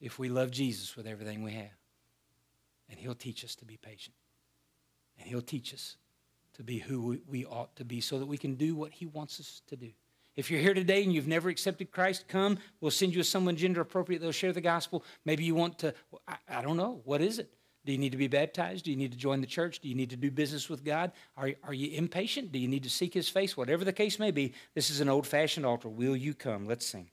if 0.00 0.18
we 0.18 0.28
love 0.28 0.50
Jesus 0.50 0.96
with 0.96 1.06
everything 1.06 1.44
we 1.44 1.52
have. 1.52 1.70
And 2.90 2.98
he'll 2.98 3.14
teach 3.14 3.44
us 3.44 3.54
to 3.56 3.64
be 3.64 3.76
patient. 3.76 4.16
And 5.18 5.28
he'll 5.28 5.40
teach 5.40 5.72
us 5.72 5.96
to 6.54 6.64
be 6.64 6.78
who 6.78 7.20
we 7.28 7.44
ought 7.44 7.76
to 7.76 7.84
be 7.84 8.00
so 8.00 8.18
that 8.18 8.26
we 8.26 8.36
can 8.36 8.54
do 8.54 8.74
what 8.74 8.92
He 8.92 9.06
wants 9.06 9.40
us 9.40 9.62
to 9.68 9.76
do. 9.76 9.90
If 10.34 10.50
you're 10.50 10.60
here 10.60 10.74
today 10.74 11.02
and 11.02 11.12
you've 11.12 11.28
never 11.28 11.48
accepted 11.48 11.90
Christ, 11.90 12.26
come. 12.26 12.58
We'll 12.80 12.90
send 12.90 13.14
you 13.14 13.22
someone 13.22 13.56
gender 13.56 13.82
appropriate. 13.82 14.20
They'll 14.20 14.32
share 14.32 14.52
the 14.52 14.60
gospel. 14.60 15.04
Maybe 15.24 15.44
you 15.44 15.54
want 15.54 15.78
to, 15.80 15.94
I, 16.26 16.36
I, 16.48 16.62
don't 16.62 16.76
know. 16.76 17.02
What 17.04 17.20
is 17.20 17.38
it? 17.38 17.52
Do 17.84 17.92
you 17.92 17.98
need 17.98 18.12
to 18.12 18.18
be 18.18 18.28
baptized? 18.28 18.84
Do 18.84 18.90
you 18.90 18.96
need 18.96 19.12
to 19.12 19.18
join 19.18 19.40
the 19.40 19.46
church? 19.46 19.80
Do 19.80 19.88
you 19.88 19.94
need 19.94 20.10
to 20.10 20.16
do 20.16 20.30
business 20.30 20.70
with 20.70 20.84
God? 20.84 21.12
Are, 21.36 21.50
are 21.64 21.74
you 21.74 21.96
impatient? 21.96 22.52
Do 22.52 22.58
you 22.58 22.68
need 22.68 22.84
to 22.84 22.90
seek 22.90 23.12
His 23.12 23.28
face? 23.28 23.56
Whatever 23.56 23.84
the 23.84 23.92
case 23.92 24.18
may 24.18 24.30
be, 24.30 24.54
this 24.74 24.88
is 24.88 25.00
an 25.00 25.08
old 25.08 25.26
fashioned 25.26 25.66
altar. 25.66 25.88
Will 25.88 26.16
you 26.16 26.32
come? 26.32 26.66
Let's 26.66 26.86
sing. 26.86 27.10